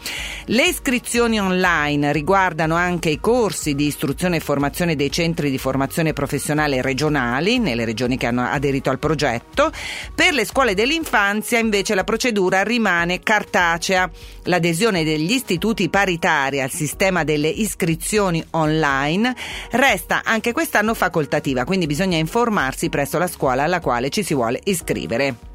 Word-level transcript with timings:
Le 0.47 0.63
iscrizioni 0.65 1.41
online 1.41 2.13
riguardano 2.13 2.77
anche 2.77 3.11
i 3.11 3.19
corsi 3.19 3.75
di 3.75 3.87
istruzione 3.87 4.37
e 4.37 4.41
formazione 4.41 4.95
dei 4.95 5.11
centri 5.11 5.51
di 5.51 5.59
formazione 5.59 6.13
professionale 6.13 6.83
regionali 6.83 7.59
nelle 7.59 7.85
regioni 7.85 8.17
che 8.17 8.27
hanno 8.27 8.45
aderito 8.45 8.91
al 8.91 8.99
progetto. 8.99 9.73
Per 10.15 10.33
le 10.33 10.45
scuole 10.45 10.75
dell'infanzia 10.75 11.59
invece 11.59 11.95
la 11.95 12.05
procedura 12.05 12.63
rimane 12.63 13.21
cartacea. 13.21 14.09
L'adesione 14.45 15.03
degli 15.03 15.33
istituti 15.33 15.89
paritari 15.89 16.61
al 16.61 16.71
sistema 16.71 17.25
delle 17.25 17.49
iscrizioni 17.49 18.45
online 18.51 19.35
resta 19.73 20.23
anche 20.25 20.53
quest'anno 20.53 20.95
facoltativa, 20.95 21.65
quindi 21.65 21.87
bisogna 21.87 22.19
informarsi 22.19 22.89
presso 22.89 23.19
la 23.19 23.27
scuola 23.27 23.65
alla 23.65 23.81
quale 23.81 24.11
ci 24.11 24.23
si 24.23 24.35
vuole 24.35 24.61
iscrivere. 24.65 25.55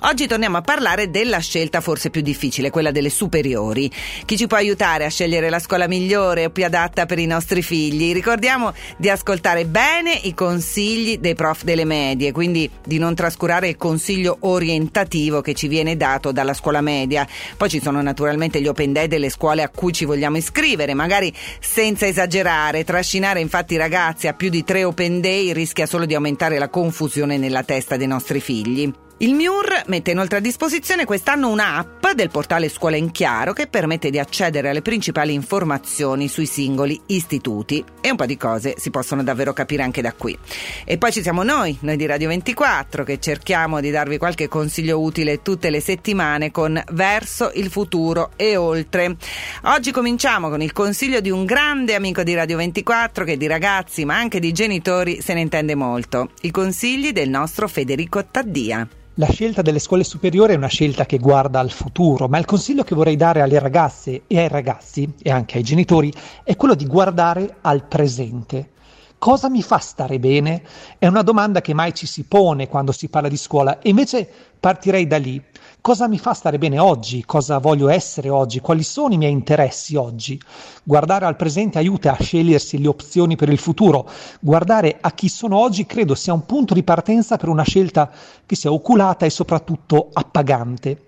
Oggi 0.00 0.26
torniamo 0.26 0.58
a 0.58 0.62
parlare 0.62 1.10
della 1.10 1.38
scelta 1.38 1.80
forse 1.80 2.10
più 2.10 2.20
difficile, 2.20 2.70
quella 2.70 2.90
delle 2.90 3.10
superiori. 3.10 3.90
Chi 4.24 4.36
ci 4.36 4.46
può 4.46 4.56
aiutare 4.56 5.04
a 5.04 5.10
scegliere 5.10 5.48
la 5.48 5.58
scuola 5.58 5.86
migliore 5.88 6.44
o 6.44 6.50
più 6.50 6.64
adatta 6.64 7.06
per 7.06 7.18
i 7.18 7.26
nostri 7.26 7.62
figli? 7.62 8.12
Ricordiamo 8.12 8.72
di 8.96 9.08
ascoltare 9.08 9.64
bene 9.64 10.12
i 10.22 10.34
consigli 10.34 11.18
dei 11.18 11.34
prof 11.34 11.64
delle 11.64 11.84
medie, 11.84 12.32
quindi 12.32 12.70
di 12.84 12.98
non 12.98 13.14
trascurare 13.14 13.68
il 13.68 13.76
consiglio 13.76 14.36
orientativo 14.40 15.40
che 15.40 15.54
ci 15.54 15.68
viene 15.68 15.96
dato 15.96 16.32
dalla 16.32 16.54
scuola 16.54 16.80
media. 16.80 17.26
Poi 17.56 17.68
ci 17.68 17.80
sono 17.80 18.02
naturalmente 18.02 18.60
gli 18.60 18.68
open 18.68 18.92
day 18.92 19.08
delle 19.08 19.30
scuole 19.30 19.62
a 19.62 19.70
cui 19.70 19.92
ci 19.92 20.04
vogliamo 20.04 20.36
iscrivere, 20.36 20.94
magari 20.94 21.32
senza 21.60 22.06
esagerare. 22.06 22.84
Trascinare 22.84 23.40
infatti 23.40 23.74
i 23.74 23.78
ragazzi 23.78 24.28
a 24.28 24.34
più 24.34 24.50
di 24.50 24.62
tre 24.62 24.84
open 24.84 25.20
day 25.20 25.52
rischia 25.52 25.86
solo 25.86 26.04
di 26.04 26.14
aumentare 26.14 26.58
la 26.58 26.68
confusione 26.68 27.38
nella 27.38 27.62
testa 27.62 27.96
dei 27.96 28.06
nostri 28.06 28.40
figli. 28.40 29.04
Il 29.20 29.32
MIUR 29.32 29.84
mette 29.86 30.10
inoltre 30.10 30.36
a 30.36 30.40
disposizione 30.42 31.06
quest'anno 31.06 31.48
un'app 31.48 32.10
del 32.10 32.28
portale 32.28 32.68
Scuola 32.68 32.96
in 32.96 33.12
Chiaro 33.12 33.54
che 33.54 33.66
permette 33.66 34.10
di 34.10 34.18
accedere 34.18 34.68
alle 34.68 34.82
principali 34.82 35.32
informazioni 35.32 36.28
sui 36.28 36.44
singoli 36.44 37.00
istituti 37.06 37.82
e 38.02 38.10
un 38.10 38.16
po' 38.16 38.26
di 38.26 38.36
cose 38.36 38.74
si 38.76 38.90
possono 38.90 39.22
davvero 39.22 39.54
capire 39.54 39.82
anche 39.84 40.02
da 40.02 40.12
qui. 40.12 40.38
E 40.84 40.98
poi 40.98 41.12
ci 41.12 41.22
siamo 41.22 41.44
noi, 41.44 41.78
noi 41.80 41.96
di 41.96 42.04
Radio 42.04 42.28
24, 42.28 43.04
che 43.04 43.18
cerchiamo 43.18 43.80
di 43.80 43.90
darvi 43.90 44.18
qualche 44.18 44.48
consiglio 44.48 45.00
utile 45.00 45.40
tutte 45.40 45.70
le 45.70 45.80
settimane 45.80 46.50
con 46.50 46.78
Verso 46.92 47.50
il 47.54 47.70
futuro 47.70 48.32
e 48.36 48.58
oltre. 48.58 49.16
Oggi 49.62 49.92
cominciamo 49.92 50.50
con 50.50 50.60
il 50.60 50.72
consiglio 50.72 51.20
di 51.20 51.30
un 51.30 51.46
grande 51.46 51.94
amico 51.94 52.22
di 52.22 52.34
Radio 52.34 52.58
24 52.58 53.24
che 53.24 53.38
di 53.38 53.46
ragazzi 53.46 54.04
ma 54.04 54.18
anche 54.18 54.40
di 54.40 54.52
genitori 54.52 55.22
se 55.22 55.32
ne 55.32 55.40
intende 55.40 55.74
molto. 55.74 56.32
I 56.42 56.50
consigli 56.50 57.12
del 57.12 57.30
nostro 57.30 57.66
Federico 57.66 58.22
Taddia. 58.30 58.86
La 59.18 59.30
scelta 59.30 59.62
delle 59.62 59.78
scuole 59.78 60.04
superiori 60.04 60.52
è 60.52 60.56
una 60.56 60.66
scelta 60.66 61.06
che 61.06 61.16
guarda 61.16 61.58
al 61.58 61.70
futuro, 61.70 62.28
ma 62.28 62.36
il 62.36 62.44
consiglio 62.44 62.84
che 62.84 62.94
vorrei 62.94 63.16
dare 63.16 63.40
alle 63.40 63.58
ragazze 63.58 64.24
e 64.26 64.38
ai 64.38 64.48
ragazzi 64.48 65.10
e 65.22 65.30
anche 65.30 65.56
ai 65.56 65.62
genitori 65.62 66.12
è 66.44 66.54
quello 66.54 66.74
di 66.74 66.86
guardare 66.86 67.56
al 67.62 67.84
presente. 67.84 68.72
Cosa 69.18 69.48
mi 69.48 69.62
fa 69.62 69.78
stare 69.78 70.18
bene? 70.18 70.62
È 70.98 71.06
una 71.06 71.22
domanda 71.22 71.62
che 71.62 71.72
mai 71.72 71.94
ci 71.94 72.06
si 72.06 72.24
pone 72.24 72.68
quando 72.68 72.92
si 72.92 73.08
parla 73.08 73.28
di 73.28 73.38
scuola 73.38 73.78
e 73.80 73.88
invece 73.88 74.28
partirei 74.60 75.06
da 75.06 75.16
lì. 75.16 75.42
Cosa 75.80 76.06
mi 76.06 76.18
fa 76.18 76.34
stare 76.34 76.58
bene 76.58 76.78
oggi? 76.78 77.24
Cosa 77.24 77.58
voglio 77.58 77.88
essere 77.88 78.28
oggi? 78.28 78.60
Quali 78.60 78.82
sono 78.82 79.14
i 79.14 79.16
miei 79.16 79.32
interessi 79.32 79.96
oggi? 79.96 80.40
Guardare 80.82 81.24
al 81.24 81.36
presente 81.36 81.78
aiuta 81.78 82.16
a 82.16 82.20
scegliersi 82.20 82.78
le 82.78 82.88
opzioni 82.88 83.36
per 83.36 83.48
il 83.48 83.58
futuro. 83.58 84.08
Guardare 84.40 84.98
a 85.00 85.12
chi 85.12 85.28
sono 85.28 85.58
oggi 85.58 85.86
credo 85.86 86.14
sia 86.14 86.32
un 86.32 86.44
punto 86.44 86.74
di 86.74 86.82
partenza 86.82 87.36
per 87.36 87.48
una 87.48 87.62
scelta 87.62 88.10
che 88.44 88.54
sia 88.54 88.72
oculata 88.72 89.24
e 89.24 89.30
soprattutto 89.30 90.10
appagante. 90.12 91.05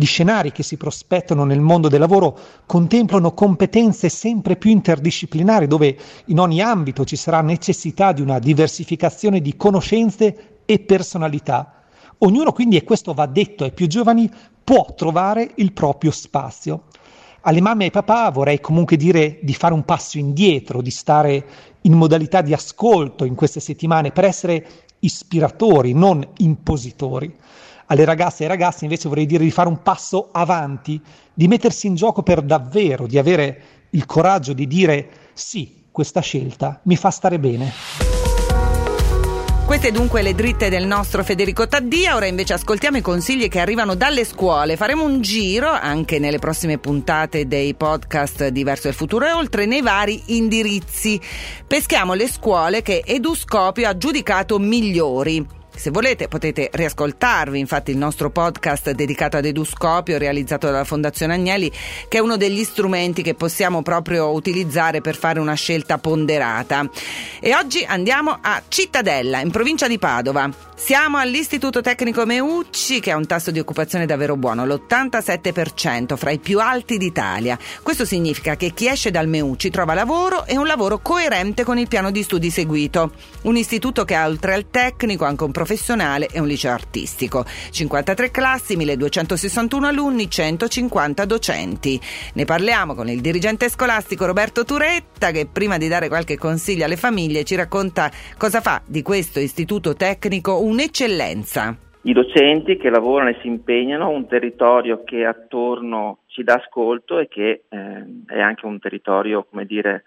Gli 0.00 0.06
scenari 0.06 0.50
che 0.50 0.62
si 0.62 0.78
prospettano 0.78 1.44
nel 1.44 1.60
mondo 1.60 1.88
del 1.88 2.00
lavoro 2.00 2.34
contemplano 2.64 3.34
competenze 3.34 4.08
sempre 4.08 4.56
più 4.56 4.70
interdisciplinari 4.70 5.66
dove 5.66 5.94
in 6.28 6.38
ogni 6.38 6.62
ambito 6.62 7.04
ci 7.04 7.16
sarà 7.16 7.42
necessità 7.42 8.12
di 8.12 8.22
una 8.22 8.38
diversificazione 8.38 9.42
di 9.42 9.56
conoscenze 9.56 10.60
e 10.64 10.78
personalità. 10.78 11.82
Ognuno 12.20 12.50
quindi, 12.52 12.76
e 12.76 12.82
questo 12.82 13.12
va 13.12 13.26
detto 13.26 13.64
ai 13.64 13.72
più 13.72 13.88
giovani, 13.88 14.30
può 14.64 14.86
trovare 14.96 15.50
il 15.56 15.74
proprio 15.74 16.12
spazio. 16.12 16.84
Alle 17.42 17.60
mamme 17.60 17.82
e 17.82 17.86
ai 17.86 17.90
papà 17.90 18.30
vorrei 18.30 18.58
comunque 18.58 18.96
dire 18.96 19.38
di 19.42 19.52
fare 19.52 19.74
un 19.74 19.84
passo 19.84 20.16
indietro, 20.16 20.80
di 20.80 20.90
stare 20.90 21.44
in 21.82 21.92
modalità 21.92 22.40
di 22.40 22.54
ascolto 22.54 23.26
in 23.26 23.34
queste 23.34 23.60
settimane 23.60 24.12
per 24.12 24.24
essere 24.24 24.66
ispiratori, 25.00 25.92
non 25.92 26.26
impositori 26.38 27.36
alle 27.90 28.04
ragazze 28.04 28.42
e 28.42 28.46
ai 28.46 28.50
ragazzi 28.50 28.84
invece 28.84 29.08
vorrei 29.08 29.26
dire 29.26 29.44
di 29.44 29.50
fare 29.50 29.68
un 29.68 29.82
passo 29.82 30.28
avanti, 30.32 31.00
di 31.34 31.48
mettersi 31.48 31.86
in 31.86 31.96
gioco 31.96 32.22
per 32.22 32.40
davvero, 32.42 33.06
di 33.06 33.18
avere 33.18 33.62
il 33.90 34.06
coraggio 34.06 34.52
di 34.52 34.66
dire 34.66 35.08
sì, 35.32 35.84
questa 35.90 36.20
scelta 36.20 36.80
mi 36.84 36.96
fa 36.96 37.10
stare 37.10 37.38
bene. 37.38 37.72
Queste 39.66 39.92
dunque 39.92 40.22
le 40.22 40.34
dritte 40.34 40.68
del 40.68 40.84
nostro 40.84 41.22
Federico 41.22 41.68
Taddia, 41.68 42.16
ora 42.16 42.26
invece 42.26 42.54
ascoltiamo 42.54 42.96
i 42.96 43.02
consigli 43.02 43.48
che 43.48 43.60
arrivano 43.60 43.94
dalle 43.94 44.24
scuole. 44.24 44.76
Faremo 44.76 45.04
un 45.04 45.20
giro 45.20 45.68
anche 45.68 46.18
nelle 46.18 46.40
prossime 46.40 46.78
puntate 46.78 47.46
dei 47.46 47.74
podcast 47.74 48.48
di 48.48 48.64
Verso 48.64 48.88
il 48.88 48.94
Futuro 48.94 49.26
e 49.26 49.32
oltre 49.32 49.66
nei 49.66 49.80
vari 49.80 50.20
indirizzi. 50.26 51.20
Peschiamo 51.64 52.14
le 52.14 52.28
scuole 52.28 52.82
che 52.82 53.04
Eduscopio 53.06 53.88
ha 53.88 53.96
giudicato 53.96 54.58
migliori. 54.58 55.58
Se 55.80 55.88
volete 55.88 56.28
potete 56.28 56.68
riascoltarvi 56.70 57.58
infatti 57.58 57.90
il 57.90 57.96
nostro 57.96 58.28
podcast 58.28 58.90
dedicato 58.90 59.38
ad 59.38 59.46
Eduscopio 59.46 60.18
realizzato 60.18 60.66
dalla 60.66 60.84
Fondazione 60.84 61.32
Agnelli 61.32 61.72
che 62.06 62.18
è 62.18 62.20
uno 62.20 62.36
degli 62.36 62.62
strumenti 62.64 63.22
che 63.22 63.32
possiamo 63.32 63.80
proprio 63.80 64.30
utilizzare 64.30 65.00
per 65.00 65.16
fare 65.16 65.40
una 65.40 65.54
scelta 65.54 65.96
ponderata. 65.96 66.86
E 67.40 67.54
oggi 67.54 67.82
andiamo 67.82 68.36
a 68.42 68.62
Cittadella 68.68 69.40
in 69.40 69.50
provincia 69.50 69.88
di 69.88 69.98
Padova. 69.98 70.68
Siamo 70.74 71.18
all'Istituto 71.18 71.82
Tecnico 71.82 72.24
Meucci 72.24 73.00
che 73.00 73.10
ha 73.10 73.16
un 73.16 73.26
tasso 73.26 73.50
di 73.50 73.58
occupazione 73.58 74.06
davvero 74.06 74.36
buono, 74.36 74.64
l'87% 74.64 76.16
fra 76.16 76.30
i 76.30 76.38
più 76.38 76.58
alti 76.58 76.96
d'Italia. 76.96 77.58
Questo 77.82 78.06
significa 78.06 78.56
che 78.56 78.72
chi 78.72 78.88
esce 78.88 79.10
dal 79.10 79.28
Meucci 79.28 79.68
trova 79.68 79.92
lavoro 79.92 80.46
e 80.46 80.56
un 80.56 80.66
lavoro 80.66 80.98
coerente 81.00 81.64
con 81.64 81.78
il 81.78 81.86
piano 81.86 82.10
di 82.10 82.22
studi 82.22 82.50
seguito. 82.50 83.12
Un 83.42 83.56
istituto 83.56 84.06
che 84.06 84.14
ha 84.14 84.26
oltre 84.26 84.54
al 84.54 84.70
tecnico 84.70 85.26
anche 85.26 85.44
un 85.44 85.52
professionale 85.70 86.26
e 86.32 86.40
un 86.40 86.48
liceo 86.48 86.72
artistico. 86.72 87.44
53 87.44 88.30
classi, 88.32 88.74
1261 88.74 89.86
alunni, 89.86 90.28
150 90.28 91.24
docenti. 91.24 92.00
Ne 92.34 92.44
parliamo 92.44 92.94
con 92.94 93.08
il 93.08 93.20
dirigente 93.20 93.68
scolastico 93.68 94.26
Roberto 94.26 94.64
Turetta 94.64 95.30
che 95.30 95.46
prima 95.46 95.78
di 95.78 95.86
dare 95.86 96.08
qualche 96.08 96.36
consiglio 96.36 96.84
alle 96.84 96.96
famiglie 96.96 97.44
ci 97.44 97.54
racconta 97.54 98.10
cosa 98.36 98.60
fa 98.60 98.82
di 98.84 99.02
questo 99.02 99.38
istituto 99.38 99.94
tecnico 99.94 100.60
un'eccellenza. 100.60 101.76
I 102.02 102.12
docenti 102.14 102.76
che 102.76 102.88
lavorano 102.88 103.30
e 103.30 103.38
si 103.42 103.46
impegnano, 103.46 104.08
un 104.08 104.26
territorio 104.26 105.04
che 105.04 105.24
attorno 105.24 106.20
ci 106.26 106.42
dà 106.42 106.54
ascolto 106.54 107.18
e 107.18 107.28
che 107.28 107.64
eh, 107.68 108.04
è 108.26 108.40
anche 108.40 108.66
un 108.66 108.78
territorio, 108.80 109.46
come 109.48 109.66
dire, 109.66 110.04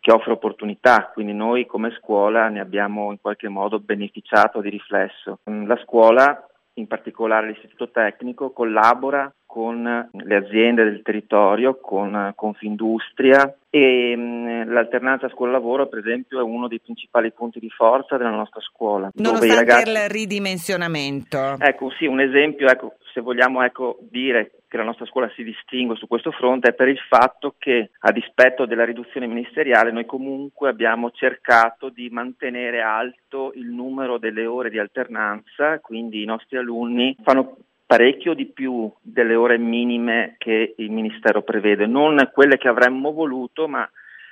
che 0.00 0.12
offre 0.12 0.32
opportunità, 0.32 1.10
quindi 1.12 1.32
noi 1.32 1.66
come 1.66 1.94
scuola 2.00 2.48
ne 2.48 2.60
abbiamo 2.60 3.10
in 3.10 3.20
qualche 3.20 3.48
modo 3.48 3.78
beneficiato 3.78 4.60
di 4.60 4.70
riflesso. 4.70 5.40
La 5.44 5.78
scuola, 5.84 6.46
in 6.74 6.86
particolare 6.86 7.48
l'istituto 7.48 7.90
tecnico, 7.90 8.50
collabora 8.50 9.32
con 9.56 10.10
le 10.10 10.36
aziende 10.36 10.84
del 10.84 11.00
territorio, 11.02 11.78
con 11.80 12.32
Confindustria 12.34 13.56
e 13.70 14.14
mh, 14.14 14.70
l'alternanza 14.70 15.30
scuola-lavoro 15.30 15.86
per 15.86 16.00
esempio 16.00 16.40
è 16.40 16.42
uno 16.42 16.68
dei 16.68 16.80
principali 16.80 17.32
punti 17.32 17.58
di 17.58 17.70
forza 17.70 18.18
della 18.18 18.30
nostra 18.30 18.60
scuola. 18.60 19.08
Nonostante 19.14 19.54
ragazzi... 19.54 19.90
il 19.90 20.08
ridimensionamento. 20.10 21.56
Ecco 21.58 21.90
sì, 21.90 22.04
un 22.04 22.20
esempio, 22.20 22.68
ecco, 22.68 22.96
se 23.16 23.22
vogliamo 23.22 23.62
ecco, 23.62 23.96
dire 24.10 24.50
che 24.68 24.76
la 24.76 24.82
nostra 24.82 25.06
scuola 25.06 25.30
si 25.30 25.42
distingue 25.42 25.96
su 25.96 26.06
questo 26.06 26.32
fronte 26.32 26.68
è 26.68 26.74
per 26.74 26.88
il 26.88 26.98
fatto 26.98 27.54
che 27.56 27.92
a 28.00 28.12
dispetto 28.12 28.66
della 28.66 28.84
riduzione 28.84 29.26
ministeriale 29.26 29.90
noi 29.90 30.04
comunque 30.04 30.68
abbiamo 30.68 31.10
cercato 31.12 31.88
di 31.88 32.10
mantenere 32.10 32.82
alto 32.82 33.52
il 33.54 33.68
numero 33.68 34.18
delle 34.18 34.44
ore 34.44 34.68
di 34.68 34.78
alternanza, 34.78 35.80
quindi 35.80 36.20
i 36.20 36.26
nostri 36.26 36.58
alunni 36.58 37.16
fanno 37.22 37.56
parecchio 37.86 38.34
di 38.34 38.44
più 38.44 38.92
delle 39.00 39.34
ore 39.34 39.56
minime 39.56 40.34
che 40.36 40.74
il 40.76 40.90
Ministero 40.90 41.40
prevede, 41.40 41.86
non 41.86 42.30
quelle 42.34 42.58
che 42.58 42.68
avremmo 42.68 43.12
voluto, 43.12 43.66
ma 43.66 43.88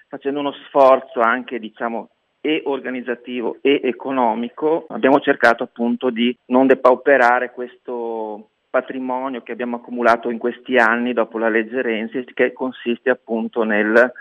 facendo 0.08 0.40
uno 0.40 0.52
sforzo 0.66 1.20
anche 1.20 1.58
diciamo 1.58 2.10
e 2.42 2.60
organizzativo 2.66 3.56
e 3.62 3.80
economico 3.82 4.84
abbiamo 4.90 5.18
cercato 5.20 5.62
appunto 5.62 6.10
di 6.10 6.36
non 6.48 6.66
depauperare 6.66 7.52
questo 7.52 8.50
patrimonio 8.74 9.42
che 9.42 9.52
abbiamo 9.52 9.76
accumulato 9.76 10.30
in 10.30 10.38
questi 10.38 10.78
anni 10.78 11.12
dopo 11.12 11.38
la 11.38 11.48
legge 11.48 11.80
Renzi 11.80 12.24
che 12.34 12.52
consiste 12.52 13.08
appunto 13.08 13.62
nel 13.62 14.12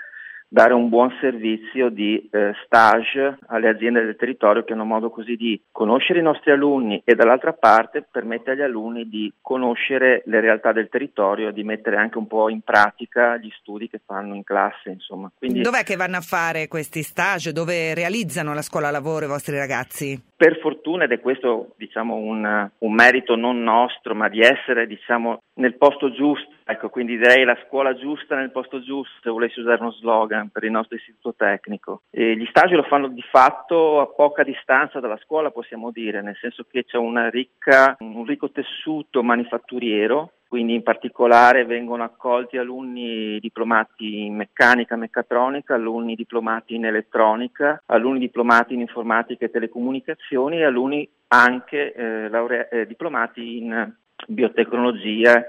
dare 0.53 0.75
un 0.75 0.87
buon 0.87 1.11
servizio 1.19 1.89
di 1.89 2.29
eh, 2.31 2.53
stage 2.63 3.39
alle 3.47 3.69
aziende 3.69 4.05
del 4.05 4.15
territorio 4.15 4.63
che 4.63 4.73
hanno 4.73 4.85
modo 4.85 5.09
così 5.09 5.35
di 5.35 5.59
conoscere 5.71 6.19
i 6.19 6.21
nostri 6.21 6.51
alunni 6.51 7.01
e 7.03 7.15
dall'altra 7.15 7.53
parte 7.53 8.05
permette 8.09 8.51
agli 8.51 8.61
alunni 8.61 9.09
di 9.09 9.33
conoscere 9.41 10.21
le 10.25 10.41
realtà 10.41 10.71
del 10.71 10.89
territorio 10.89 11.49
e 11.49 11.53
di 11.53 11.63
mettere 11.63 11.95
anche 11.95 12.19
un 12.19 12.27
po' 12.27 12.49
in 12.49 12.61
pratica 12.61 13.35
gli 13.37 13.49
studi 13.57 13.89
che 13.89 13.99
fanno 14.05 14.35
in 14.35 14.43
classe. 14.43 14.91
Insomma. 14.91 15.31
Quindi, 15.35 15.61
Dov'è 15.61 15.83
che 15.83 15.95
vanno 15.95 16.17
a 16.17 16.21
fare 16.21 16.67
questi 16.67 17.01
stage? 17.01 17.51
Dove 17.51 17.95
realizzano 17.95 18.53
la 18.53 18.61
scuola 18.61 18.91
lavoro 18.91 19.25
i 19.25 19.29
vostri 19.29 19.57
ragazzi? 19.57 20.21
Per 20.37 20.59
fortuna, 20.59 21.05
ed 21.05 21.13
è 21.13 21.19
questo 21.19 21.73
diciamo, 21.77 22.13
un, 22.13 22.69
un 22.77 22.93
merito 22.93 23.35
non 23.35 23.63
nostro, 23.63 24.13
ma 24.13 24.29
di 24.29 24.41
essere 24.41 24.85
diciamo, 24.85 25.41
nel 25.55 25.75
posto 25.77 26.11
giusto 26.11 26.51
Ecco, 26.65 26.89
quindi 26.89 27.17
direi 27.17 27.43
la 27.43 27.57
scuola 27.67 27.93
giusta 27.93 28.35
nel 28.35 28.51
posto 28.51 28.81
giusto, 28.81 29.13
se 29.21 29.29
volessi 29.29 29.59
usare 29.59 29.81
uno 29.81 29.91
slogan 29.91 30.42
per 30.51 30.63
il 30.63 30.71
nostro 30.71 30.95
istituto 30.95 31.35
tecnico. 31.35 32.03
E 32.09 32.35
gli 32.35 32.45
stagi 32.49 32.75
lo 32.75 32.83
fanno 32.83 33.07
di 33.07 33.23
fatto 33.29 33.99
a 34.01 34.07
poca 34.07 34.43
distanza 34.43 34.99
dalla 34.99 35.19
scuola, 35.23 35.51
possiamo 35.51 35.91
dire, 35.91 36.21
nel 36.21 36.37
senso 36.39 36.65
che 36.69 36.85
c'è 36.85 36.97
ricca, 37.29 37.95
un 37.99 38.25
ricco 38.25 38.51
tessuto 38.51 39.23
manifatturiero, 39.23 40.31
quindi 40.53 40.75
in 40.75 40.83
particolare 40.83 41.65
vengono 41.65 42.03
accolti 42.03 42.57
alunni 42.57 43.39
diplomati 43.39 44.25
in 44.25 44.35
meccanica, 44.35 44.95
meccatronica, 44.95 45.73
alunni 45.73 46.13
diplomati 46.13 46.75
in 46.75 46.85
elettronica, 46.85 47.81
alunni 47.87 48.19
diplomati 48.19 48.75
in 48.75 48.81
informatica 48.81 49.45
e 49.45 49.49
telecomunicazioni 49.49 50.57
e 50.57 50.65
alunni 50.65 51.09
anche 51.29 51.93
eh, 51.93 52.29
laure- 52.29 52.69
eh, 52.69 52.85
diplomati 52.85 53.57
in 53.57 53.91
biotecnologia 54.27 55.43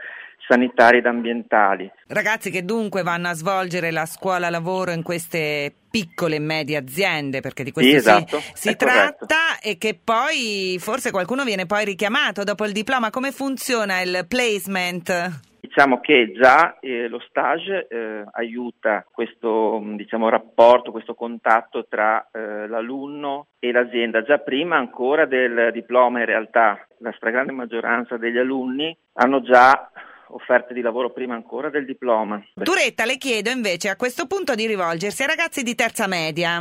sanitari 0.46 0.99
ed 0.99 1.06
ambientali. 1.06 1.91
Ragazzi 2.08 2.50
che 2.50 2.64
dunque 2.64 3.02
vanno 3.02 3.29
a 3.29 3.35
svolgere 3.35 3.91
la 3.91 4.06
scuola 4.06 4.50
lavoro 4.50 4.91
in 4.91 5.02
queste 5.02 5.73
piccole 5.91 6.37
e 6.37 6.41
medie 6.41 6.76
aziende, 6.76 7.41
perché 7.41 7.62
di 7.62 7.73
questo 7.73 7.91
sì, 7.91 7.96
esatto, 7.96 8.38
si, 8.38 8.69
si 8.69 8.76
tratta 8.76 9.58
e 9.62 9.79
che 9.79 9.99
poi 10.02 10.76
forse 10.79 11.11
qualcuno 11.11 11.44
viene 11.44 11.67
poi 11.67 11.85
richiamato 11.85 12.43
dopo 12.44 12.64
il 12.64 12.73
diploma. 12.73 13.11
Come 13.11 13.31
funziona 13.31 14.00
il 14.00 14.26
placement? 14.29 15.52
Diciamo 15.61 16.00
che 16.00 16.32
già 16.32 16.79
eh, 16.79 17.08
lo 17.08 17.19
stage 17.26 17.88
eh, 17.88 18.25
aiuta 18.32 19.05
questo 19.11 19.81
diciamo, 19.96 20.29
rapporto, 20.29 20.91
questo 20.91 21.14
contatto 21.14 21.87
tra 21.88 22.29
eh, 22.31 22.69
l'alunno 22.69 23.46
e 23.58 23.73
l'azienda. 23.73 24.23
Già 24.23 24.38
prima 24.38 24.76
ancora 24.76 25.25
del 25.25 25.70
diploma 25.73 26.20
in 26.20 26.26
realtà 26.26 26.87
la 26.99 27.12
stragrande 27.17 27.52
maggioranza 27.52 28.17
degli 28.19 28.37
alunni 28.38 28.96
hanno 29.14 29.41
già 29.41 29.91
offerte 30.34 30.75
di 30.75 30.81
lavoro 30.81 31.10
prima 31.10 31.34
ancora 31.34 31.70
del 31.70 31.84
diploma. 31.84 32.42
Turetta, 32.60 33.04
le 33.04 33.16
chiedo 33.19 33.50
invece 33.50 33.88
a 33.88 33.96
questo 33.96 34.26
punto 34.26 34.54
di 34.54 34.66
rivolgersi 34.66 35.22
ai 35.22 35.28
ragazzi 35.28 35.62
di 35.62 35.75
terza 35.75 36.06
media, 36.06 36.60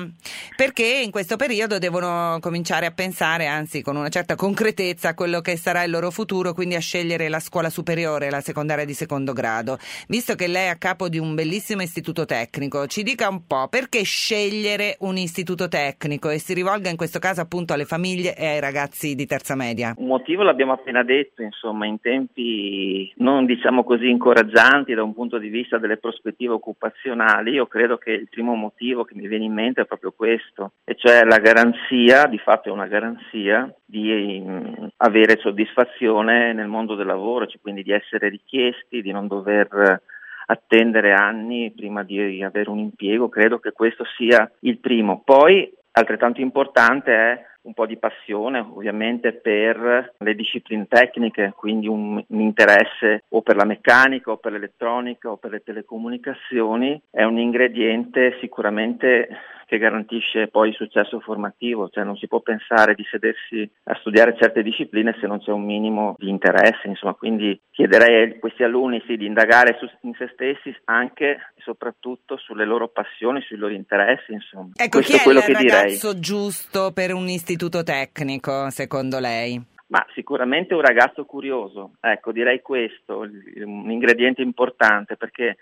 perché 0.56 1.02
in 1.04 1.12
questo 1.12 1.36
periodo 1.36 1.80
devono 1.80 2.38
cominciare 2.40 2.86
a 2.86 2.92
pensare, 2.92 3.48
anzi 3.48 3.82
con 3.82 3.96
una 3.96 4.10
certa 4.10 4.36
concretezza, 4.36 5.10
a 5.10 5.14
quello 5.16 5.42
che 5.42 5.58
sarà 5.58 5.84
il 5.84 5.92
loro 5.92 6.12
futuro, 6.12 6.54
quindi 6.54 6.76
a 6.76 6.80
scegliere 6.80 7.30
la 7.30 7.40
scuola 7.40 7.70
superiore, 7.70 8.30
la 8.30 8.42
secondaria 8.42 8.86
di 8.86 8.94
secondo 8.94 9.34
grado. 9.34 9.78
Visto 10.08 10.36
che 10.36 10.48
lei 10.48 10.66
è 10.66 10.70
a 10.70 10.78
capo 10.78 11.10
di 11.10 11.18
un 11.18 11.34
bellissimo 11.34 11.82
istituto 11.82 12.26
tecnico, 12.26 12.86
ci 12.86 13.02
dica 13.02 13.28
un 13.28 13.48
po' 13.48 13.68
perché 13.70 14.04
scegliere 14.04 14.98
un 15.00 15.18
istituto 15.18 15.68
tecnico 15.68 16.30
e 16.30 16.38
si 16.38 16.54
rivolga 16.54 16.90
in 16.90 16.98
questo 16.98 17.18
caso 17.18 17.42
appunto 17.42 17.74
alle 17.74 17.86
famiglie 17.86 18.36
e 18.36 18.46
ai 18.46 18.60
ragazzi 18.60 19.16
di 19.16 19.26
terza 19.26 19.56
media? 19.56 19.94
Un 19.98 20.08
motivo 20.08 20.44
l'abbiamo 20.44 20.74
appena 20.74 21.04
detto, 21.04 21.42
insomma, 21.42 21.88
in 21.88 22.00
tempi 22.00 23.12
non 23.18 23.46
diciamo 23.46 23.63
diciamo 23.64 23.86
così, 23.86 24.10
incoraggianti 24.10 24.94
da 24.94 25.04
un 25.04 25.14
punto 25.14 25.38
di 25.38 25.48
vista 25.48 25.78
delle 25.78 25.96
prospettive 25.96 26.52
occupazionali, 26.52 27.52
io 27.52 27.66
credo 27.66 27.98
che 27.98 28.12
il 28.12 28.28
primo 28.30 28.56
motivo 28.56 29.06
che 29.06 29.16
mi 29.16 29.26
viene 29.26 29.46
in 29.46 29.54
mente 29.54 29.82
è 29.82 29.86
proprio 29.86 30.12
questo, 30.12 30.74
e 30.84 30.96
cioè 30.96 31.24
la 31.24 31.38
garanzia, 31.38 32.26
di 32.26 32.38
fatto 32.40 32.68
è 32.68 32.74
una 32.74 32.88
garanzia, 32.88 33.74
di 33.86 34.42
mh, 34.42 34.90
avere 34.98 35.38
soddisfazione 35.38 36.52
nel 36.52 36.68
mondo 36.68 36.96
del 36.96 37.06
lavoro, 37.06 37.48
cioè 37.48 37.62
quindi 37.62 37.84
di 37.84 37.94
essere 37.94 38.28
richiesti, 38.28 39.02
di 39.02 39.12
non 39.14 39.28
dover 39.28 40.02
attendere 40.48 41.14
anni 41.14 41.72
prima 41.74 42.04
di 42.04 42.44
avere 42.44 42.70
un 42.70 42.80
impiego, 42.80 43.30
credo 43.30 43.60
che 43.60 43.72
questo 43.72 44.04
sia 44.18 44.52
il 44.62 44.78
primo. 44.80 45.22
Poi 45.24 45.74
altrettanto 45.92 46.42
importante 46.42 47.14
è 47.14 47.46
un 47.64 47.74
po' 47.74 47.86
di 47.86 47.98
passione 47.98 48.60
ovviamente 48.60 49.34
per 49.34 50.14
le 50.18 50.36
discipline 50.36 50.88
tecniche, 50.88 51.54
quindi 51.56 51.88
un, 51.88 52.24
un, 52.28 52.40
interesse 52.42 53.24
o 53.30 53.42
per 53.42 53.56
la 53.56 53.66
meccanica 53.66 54.32
o 54.32 54.38
per 54.38 54.52
l'elettronica 54.52 55.32
o 55.32 55.38
per 55.38 55.52
le 55.52 55.64
telecomunicazioni, 55.64 57.02
è 57.10 57.24
un 57.24 57.40
ingrediente 57.40 58.38
sicuramente 58.40 59.28
che 59.74 59.80
garantisce 59.80 60.50
poi 60.50 60.70
il 60.70 60.76
successo 60.76 61.20
formativo, 61.20 61.90
cioè 61.90 62.04
non 62.04 62.16
si 62.16 62.28
può 62.28 62.42
pensare 62.42 62.94
di 62.94 63.04
sedersi 63.10 63.68
a 63.86 63.96
studiare 63.96 64.36
certe 64.38 64.62
discipline 64.62 65.18
se 65.20 65.26
non 65.26 65.40
c'è 65.40 65.52
un 65.52 65.66
minimo 65.66 66.14
di 66.20 66.30
interesse, 66.30 66.88
insomma, 66.88 67.14
quindi 67.14 67.60
chiederei 67.72 68.24
a 68.24 68.40
questi 68.40 68.62
alunni 68.62 69.02
sì, 69.08 69.18
di 69.18 69.26
indagare 69.26 69.78
su, 69.80 69.90
in 70.02 70.14
se 70.16 70.30
stessi 70.34 70.76
anche 70.86 71.30
e 71.56 71.62
soprattutto 71.64 72.38
sulle 72.38 72.66
loro 72.66 72.90
passioni, 72.90 73.42
sui 73.42 73.58
loro 73.58 73.74
interessi, 73.74 74.34
insomma. 74.34 74.70
Ecco, 74.76 75.00
Questo 75.00 75.14
chi 75.14 75.20
è, 75.20 75.24
quello 75.24 75.40
il 75.40 75.46
che 75.46 75.54
ragazzo 75.54 76.08
direi. 76.10 76.22
giusto 76.22 76.92
per 76.94 77.14
un 77.14 77.28
istituto 77.54 77.84
tecnico, 77.84 78.70
secondo 78.70 79.20
lei? 79.20 79.62
Ma 79.88 80.04
sicuramente 80.14 80.74
un 80.74 80.82
ragazzo 80.82 81.24
curioso, 81.26 81.92
ecco 82.00 82.32
direi 82.32 82.62
questo, 82.62 83.20
un 83.20 83.92
ingrediente 83.92 84.42
importante 84.42 85.16
perché 85.18 85.58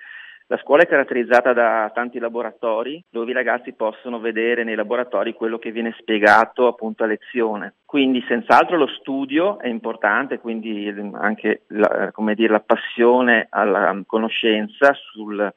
la 0.47 0.57
scuola 0.57 0.83
è 0.83 0.87
caratterizzata 0.87 1.53
da 1.53 1.91
tanti 1.93 2.19
laboratori 2.19 3.01
dove 3.09 3.31
i 3.31 3.33
ragazzi 3.33 3.73
possono 3.73 4.19
vedere 4.19 4.63
nei 4.63 4.75
laboratori 4.75 5.33
quello 5.33 5.57
che 5.57 5.71
viene 5.71 5.95
spiegato 5.99 6.67
appunto 6.67 7.03
a 7.03 7.07
lezione. 7.07 7.75
Quindi 7.85 8.23
senz'altro 8.27 8.77
lo 8.77 8.87
studio 8.87 9.59
è 9.59 9.67
importante, 9.67 10.39
quindi 10.39 10.93
anche 11.13 11.63
la, 11.67 12.11
dire, 12.33 12.51
la 12.51 12.63
passione 12.65 13.47
alla 13.49 14.01
conoscenza 14.05 14.93
sul, 14.93 15.53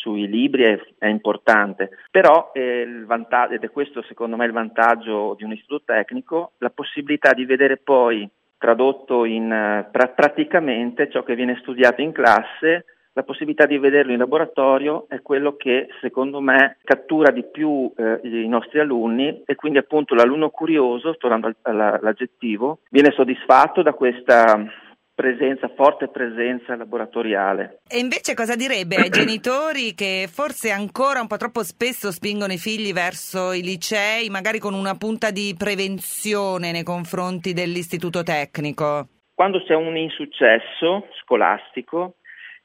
sui 0.00 0.26
libri 0.28 0.64
è, 0.64 0.80
è 0.98 1.06
importante, 1.06 1.90
però 2.10 2.50
eh, 2.54 2.86
ed 3.50 3.62
è 3.62 3.70
questo 3.70 4.02
secondo 4.02 4.36
me 4.36 4.46
il 4.46 4.52
vantaggio 4.52 5.34
di 5.36 5.44
un 5.44 5.52
istituto 5.52 5.82
tecnico, 5.84 6.52
la 6.58 6.70
possibilità 6.70 7.32
di 7.32 7.44
vedere 7.44 7.76
poi 7.76 8.28
tradotto 8.56 9.24
in, 9.24 9.52
eh, 9.52 9.88
pra- 9.90 10.08
praticamente 10.08 11.10
ciò 11.10 11.22
che 11.22 11.34
viene 11.34 11.58
studiato 11.60 12.00
in 12.00 12.12
classe 12.12 12.84
la 13.12 13.24
possibilità 13.24 13.66
di 13.66 13.76
vederlo 13.76 14.12
in 14.12 14.18
laboratorio 14.18 15.06
è 15.08 15.20
quello 15.20 15.56
che 15.56 15.88
secondo 16.00 16.40
me 16.40 16.78
cattura 16.84 17.32
di 17.32 17.42
più 17.42 17.92
eh, 17.96 18.20
i 18.22 18.46
nostri 18.46 18.78
alunni 18.78 19.42
e 19.44 19.56
quindi 19.56 19.78
appunto 19.78 20.14
l'alunno 20.14 20.48
curioso, 20.50 21.16
tornando 21.16 21.52
all'aggettivo, 21.62 22.78
viene 22.88 23.10
soddisfatto 23.10 23.82
da 23.82 23.94
questa 23.94 24.64
presenza, 25.20 25.68
forte 25.76 26.08
presenza 26.08 26.74
laboratoriale. 26.76 27.80
E 27.86 27.98
invece 27.98 28.32
cosa 28.32 28.56
direbbe 28.56 28.96
ai 28.96 29.10
genitori 29.10 29.92
che 29.92 30.26
forse 30.32 30.70
ancora 30.70 31.20
un 31.20 31.26
po' 31.26 31.36
troppo 31.36 31.62
spesso 31.62 32.10
spingono 32.10 32.54
i 32.54 32.56
figli 32.56 32.94
verso 32.94 33.52
i 33.52 33.60
licei, 33.60 34.30
magari 34.30 34.58
con 34.58 34.72
una 34.72 34.96
punta 34.96 35.30
di 35.30 35.54
prevenzione 35.58 36.72
nei 36.72 36.84
confronti 36.84 37.52
dell'istituto 37.52 38.22
tecnico? 38.22 39.08
Quando 39.34 39.62
c'è 39.62 39.74
un 39.74 39.94
insuccesso 39.94 41.08
scolastico, 41.20 42.14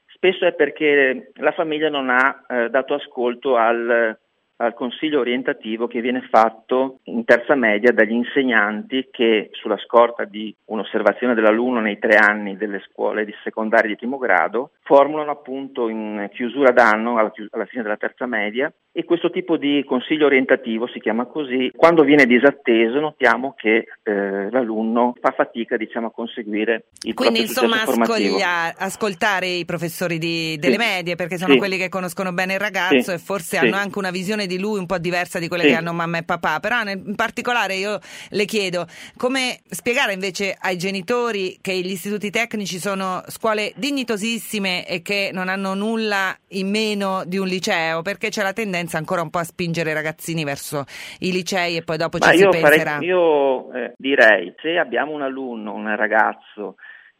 spesso 0.06 0.46
è 0.46 0.54
perché 0.54 1.32
la 1.34 1.52
famiglia 1.52 1.90
non 1.90 2.08
ha 2.08 2.42
eh, 2.48 2.70
dato 2.70 2.94
ascolto 2.94 3.56
al 3.56 4.18
al 4.56 4.74
consiglio 4.74 5.20
orientativo 5.20 5.86
che 5.86 6.00
viene 6.00 6.26
fatto 6.30 7.00
in 7.04 7.24
terza 7.24 7.54
media 7.54 7.92
dagli 7.92 8.12
insegnanti 8.12 9.08
che 9.10 9.50
sulla 9.52 9.76
scorta 9.78 10.24
di 10.24 10.54
un'osservazione 10.66 11.34
dell'alunno 11.34 11.80
nei 11.80 11.98
tre 11.98 12.16
anni 12.16 12.56
delle 12.56 12.82
scuole 12.90 13.24
di 13.24 13.34
secondaria 13.44 13.90
di 13.90 13.96
primo 13.96 14.18
grado 14.18 14.70
formulano 14.82 15.30
appunto 15.30 15.88
in 15.88 16.28
chiusura 16.32 16.70
d'anno 16.70 17.18
alla, 17.18 17.32
fine 17.66 17.82
della 17.82 17.96
terza 17.96 18.26
media 18.26 18.72
e 18.92 19.04
questo 19.04 19.30
tipo 19.30 19.58
di 19.58 19.84
consiglio 19.86 20.24
orientativo 20.24 20.88
si 20.88 21.00
chiama 21.00 21.26
così, 21.26 21.70
quando 21.76 22.02
viene 22.02 22.24
disatteso 22.24 22.98
notiamo 22.98 23.52
che 23.54 23.84
eh, 24.02 24.50
l'alunno 24.50 25.12
fa 25.20 25.34
fatica 25.36 25.76
diciamo, 25.76 26.06
a 26.06 26.10
conseguire 26.10 26.86
il 27.02 27.12
Quindi 27.12 27.40
insomma 27.40 27.82
ascolta, 27.82 28.74
ascoltare 28.78 29.48
i 29.48 29.66
professori 29.66 30.16
di, 30.16 30.56
delle 30.58 30.78
sì. 30.78 30.78
medie 30.78 31.14
perché 31.14 31.36
sono 31.36 31.52
sì. 31.52 31.58
quelli 31.58 31.76
che 31.76 31.90
conoscono 31.90 32.32
bene 32.32 32.54
il 32.54 32.60
ragazzo 32.60 33.10
sì. 33.10 33.12
e 33.12 33.18
forse 33.18 33.58
hanno 33.58 33.76
anche 33.76 33.98
una 33.98 34.10
visione 34.10 34.45
di 34.46 34.58
lui 34.58 34.78
un 34.78 34.86
po' 34.86 34.98
diversa 34.98 35.38
di 35.38 35.48
quelle 35.48 35.64
che 35.64 35.74
hanno 35.74 35.92
mamma 35.92 36.18
e 36.18 36.22
papà, 36.24 36.60
però 36.60 36.80
in 36.82 37.14
particolare 37.14 37.74
io 37.74 37.98
le 38.30 38.44
chiedo 38.44 38.86
come 39.16 39.60
spiegare 39.68 40.12
invece 40.12 40.56
ai 40.58 40.76
genitori 40.76 41.58
che 41.60 41.72
gli 41.72 41.90
istituti 41.90 42.30
tecnici 42.30 42.78
sono 42.78 43.22
scuole 43.28 43.72
dignitosissime 43.76 44.86
e 44.86 45.02
che 45.02 45.30
non 45.32 45.48
hanno 45.48 45.74
nulla 45.74 46.36
in 46.48 46.70
meno 46.70 47.22
di 47.26 47.38
un 47.38 47.46
liceo? 47.46 48.02
Perché 48.02 48.28
c'è 48.28 48.42
la 48.42 48.52
tendenza 48.52 48.98
ancora 48.98 49.22
un 49.22 49.30
po' 49.30 49.38
a 49.38 49.44
spingere 49.44 49.90
i 49.90 49.94
ragazzini 49.94 50.44
verso 50.44 50.84
i 51.20 51.32
licei 51.32 51.76
e 51.76 51.82
poi 51.82 51.96
dopo 51.96 52.18
ci 52.18 52.36
si 52.36 52.48
penserà. 52.48 52.92
Farei, 52.92 53.08
io 53.08 53.72
eh, 53.72 53.94
direi, 53.96 54.54
se 54.60 54.78
abbiamo 54.78 55.12
un 55.12 55.22
alunno, 55.22 55.72
un 55.74 55.94
ragazzo 55.96 56.76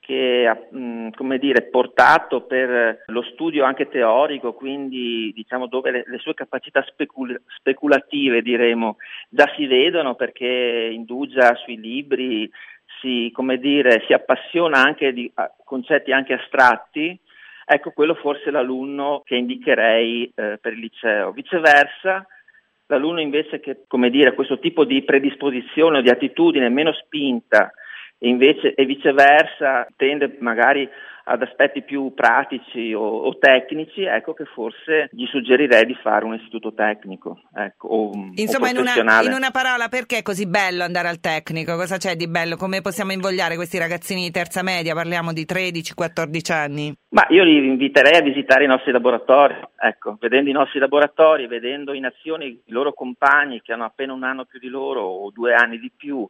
che 0.07 0.47
ha 0.47 0.57
dire, 1.39 1.63
portato 1.63 2.43
per 2.43 3.03
lo 3.07 3.23
studio 3.23 3.65
anche 3.65 3.89
teorico, 3.89 4.55
quindi 4.55 5.33
diciamo 5.35 5.67
dove 5.67 5.91
le, 5.91 6.05
le 6.07 6.19
sue 6.19 6.33
capacità 6.33 6.81
specul- 6.87 7.41
speculative 7.59 8.41
diremo, 8.41 8.99
già 9.29 9.53
si 9.57 9.67
vedono 9.67 10.15
perché 10.15 10.91
indugia 10.93 11.57
sui 11.57 11.81
libri, 11.81 12.49
si, 13.01 13.33
dire, 13.59 14.05
si 14.07 14.13
appassiona 14.13 14.79
anche 14.79 15.13
di 15.13 15.31
concetti 15.65 16.13
anche 16.13 16.35
astratti, 16.35 17.19
Ecco, 17.69 17.91
quello 17.91 18.15
forse 18.15 18.53
l'alunno 18.53 19.23
che 19.25 19.35
indicherei 19.35 20.31
eh, 20.37 20.57
per 20.61 20.73
il 20.75 20.79
liceo. 20.79 21.33
Viceversa, 21.33 22.25
l'alunno 22.87 23.21
invece 23.21 23.59
che, 23.59 23.83
dire, 24.09 24.35
questo 24.35 24.61
tipo 24.61 24.85
di 24.85 25.03
predisposizione 25.03 25.99
o 25.99 26.01
di 26.01 26.09
attitudine 26.09 26.69
meno 26.69 26.93
spinta 26.93 27.73
invece 28.19 28.75
e 28.75 28.85
viceversa 28.85 29.87
tende 29.97 30.37
magari 30.41 30.89
ad 31.29 31.43
aspetti 31.43 31.83
più 31.83 32.13
pratici 32.15 32.93
o, 32.93 33.03
o, 33.03 33.37
tecnici, 33.39 34.05
ecco 34.05 34.33
che 34.33 34.45
forse 34.45 35.09
gli 35.11 35.27
suggerirei 35.27 35.85
di 35.85 35.97
fare 36.01 36.25
un 36.25 36.35
istituto 36.35 36.73
tecnico. 36.73 37.41
Ecco, 37.53 37.89
o, 37.89 38.11
Insomma, 38.35 38.69
o 38.69 38.71
in, 38.71 38.79
una, 38.79 39.23
in, 39.23 39.33
una, 39.33 39.51
parola, 39.51 39.89
perché 39.89 40.19
è 40.19 40.23
così 40.23 40.47
bello 40.47 40.85
andare 40.85 41.09
al 41.09 41.19
tecnico? 41.19 41.75
Cosa 41.75 41.97
c'è 41.97 42.15
di 42.15 42.29
bello? 42.29 42.57
Come 42.57 42.81
possiamo 42.81 43.11
invogliare 43.11 43.57
questi 43.57 43.77
ragazzini 43.77 44.23
di 44.23 44.31
terza 44.31 44.63
media? 44.63 44.95
Parliamo 44.95 45.33
di 45.33 45.45
13-14 45.45 46.53
anni. 46.53 46.95
Ma 47.09 47.27
io 47.31 47.43
li 47.43 47.57
inviterei 47.57 48.19
a 48.21 48.23
visitare 48.23 48.63
i 48.63 48.69
nostri 48.69 48.93
laboratori, 48.93 49.57
ecco, 49.81 50.17
vedendo 50.21 50.49
i 50.49 50.53
nostri 50.53 50.79
laboratori, 50.79 51.49
vedendo 51.49 51.93
in 51.93 52.05
azione 52.05 52.45
i 52.45 52.61
loro 52.67 52.93
compagni 52.93 53.63
che 53.63 53.73
hanno 53.73 53.85
appena 53.85 54.13
un 54.13 54.23
anno 54.23 54.45
più 54.45 54.61
di 54.61 54.69
loro 54.69 55.03
o 55.03 55.31
due 55.33 55.55
anni 55.55 55.79
di 55.79 55.91
più, 55.97 56.29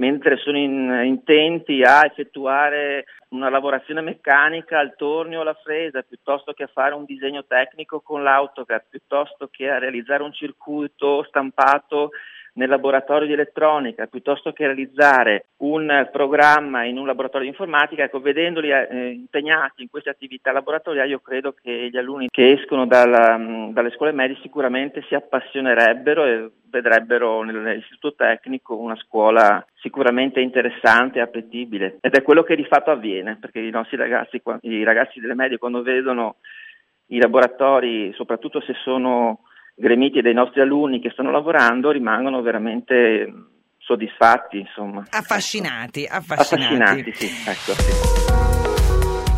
mentre 0.00 0.38
sono 0.38 0.56
in, 0.56 1.02
intenti 1.04 1.82
a 1.82 2.06
effettuare 2.06 3.04
una 3.28 3.50
lavorazione 3.50 4.00
meccanica 4.00 4.78
al 4.78 4.94
tornio 4.96 5.38
o 5.38 5.42
alla 5.42 5.58
fresa, 5.62 6.02
piuttosto 6.02 6.54
che 6.54 6.62
a 6.64 6.70
fare 6.72 6.94
un 6.94 7.04
disegno 7.04 7.44
tecnico 7.44 8.00
con 8.00 8.22
l'AutoCAD, 8.22 8.84
piuttosto 8.88 9.48
che 9.50 9.68
a 9.68 9.78
realizzare 9.78 10.22
un 10.22 10.32
circuito 10.32 11.22
stampato 11.24 12.10
nel 12.54 12.68
laboratorio 12.68 13.26
di 13.26 13.32
elettronica 13.32 14.06
piuttosto 14.06 14.52
che 14.52 14.66
realizzare 14.66 15.46
un 15.58 16.08
programma 16.10 16.84
in 16.84 16.98
un 16.98 17.06
laboratorio 17.06 17.46
di 17.46 17.52
informatica, 17.52 18.04
ecco, 18.04 18.20
vedendoli 18.20 18.70
eh, 18.70 19.10
impegnati 19.10 19.82
in 19.82 19.90
queste 19.90 20.10
attività 20.10 20.52
laboratoriali, 20.52 21.10
io 21.10 21.20
credo 21.20 21.52
che 21.52 21.88
gli 21.90 21.96
alunni 21.96 22.28
che 22.30 22.52
escono 22.52 22.86
dalla, 22.86 23.38
dalle 23.70 23.90
scuole 23.90 24.12
medie 24.12 24.38
sicuramente 24.42 25.02
si 25.08 25.14
appassionerebbero 25.14 26.24
e 26.24 26.50
vedrebbero 26.70 27.42
nell'istituto 27.42 28.14
tecnico 28.14 28.76
una 28.76 28.96
scuola 28.96 29.64
sicuramente 29.74 30.40
interessante 30.40 31.18
e 31.18 31.22
appetibile. 31.22 31.98
Ed 32.00 32.14
è 32.14 32.22
quello 32.22 32.42
che 32.42 32.56
di 32.56 32.64
fatto 32.64 32.90
avviene 32.90 33.36
perché 33.40 33.60
i 33.60 33.70
nostri 33.70 33.96
ragazzi, 33.96 34.40
i 34.62 34.84
ragazzi 34.84 35.20
delle 35.20 35.34
medie 35.34 35.58
quando 35.58 35.82
vedono 35.82 36.36
i 37.06 37.18
laboratori, 37.18 38.12
soprattutto 38.14 38.60
se 38.60 38.74
sono 38.84 39.40
gremiti 39.80 40.20
dei 40.20 40.34
nostri 40.34 40.60
alunni 40.60 41.00
che 41.00 41.10
stanno 41.10 41.30
lavorando 41.30 41.90
rimangono 41.90 42.42
veramente 42.42 43.32
soddisfatti, 43.78 44.58
insomma. 44.58 45.06
Affascinati, 45.10 46.06
affascinati. 46.08 46.82
Affascinati, 46.82 47.12
sì, 47.14 47.26
ecco, 47.48 47.72
sì. 47.80 48.59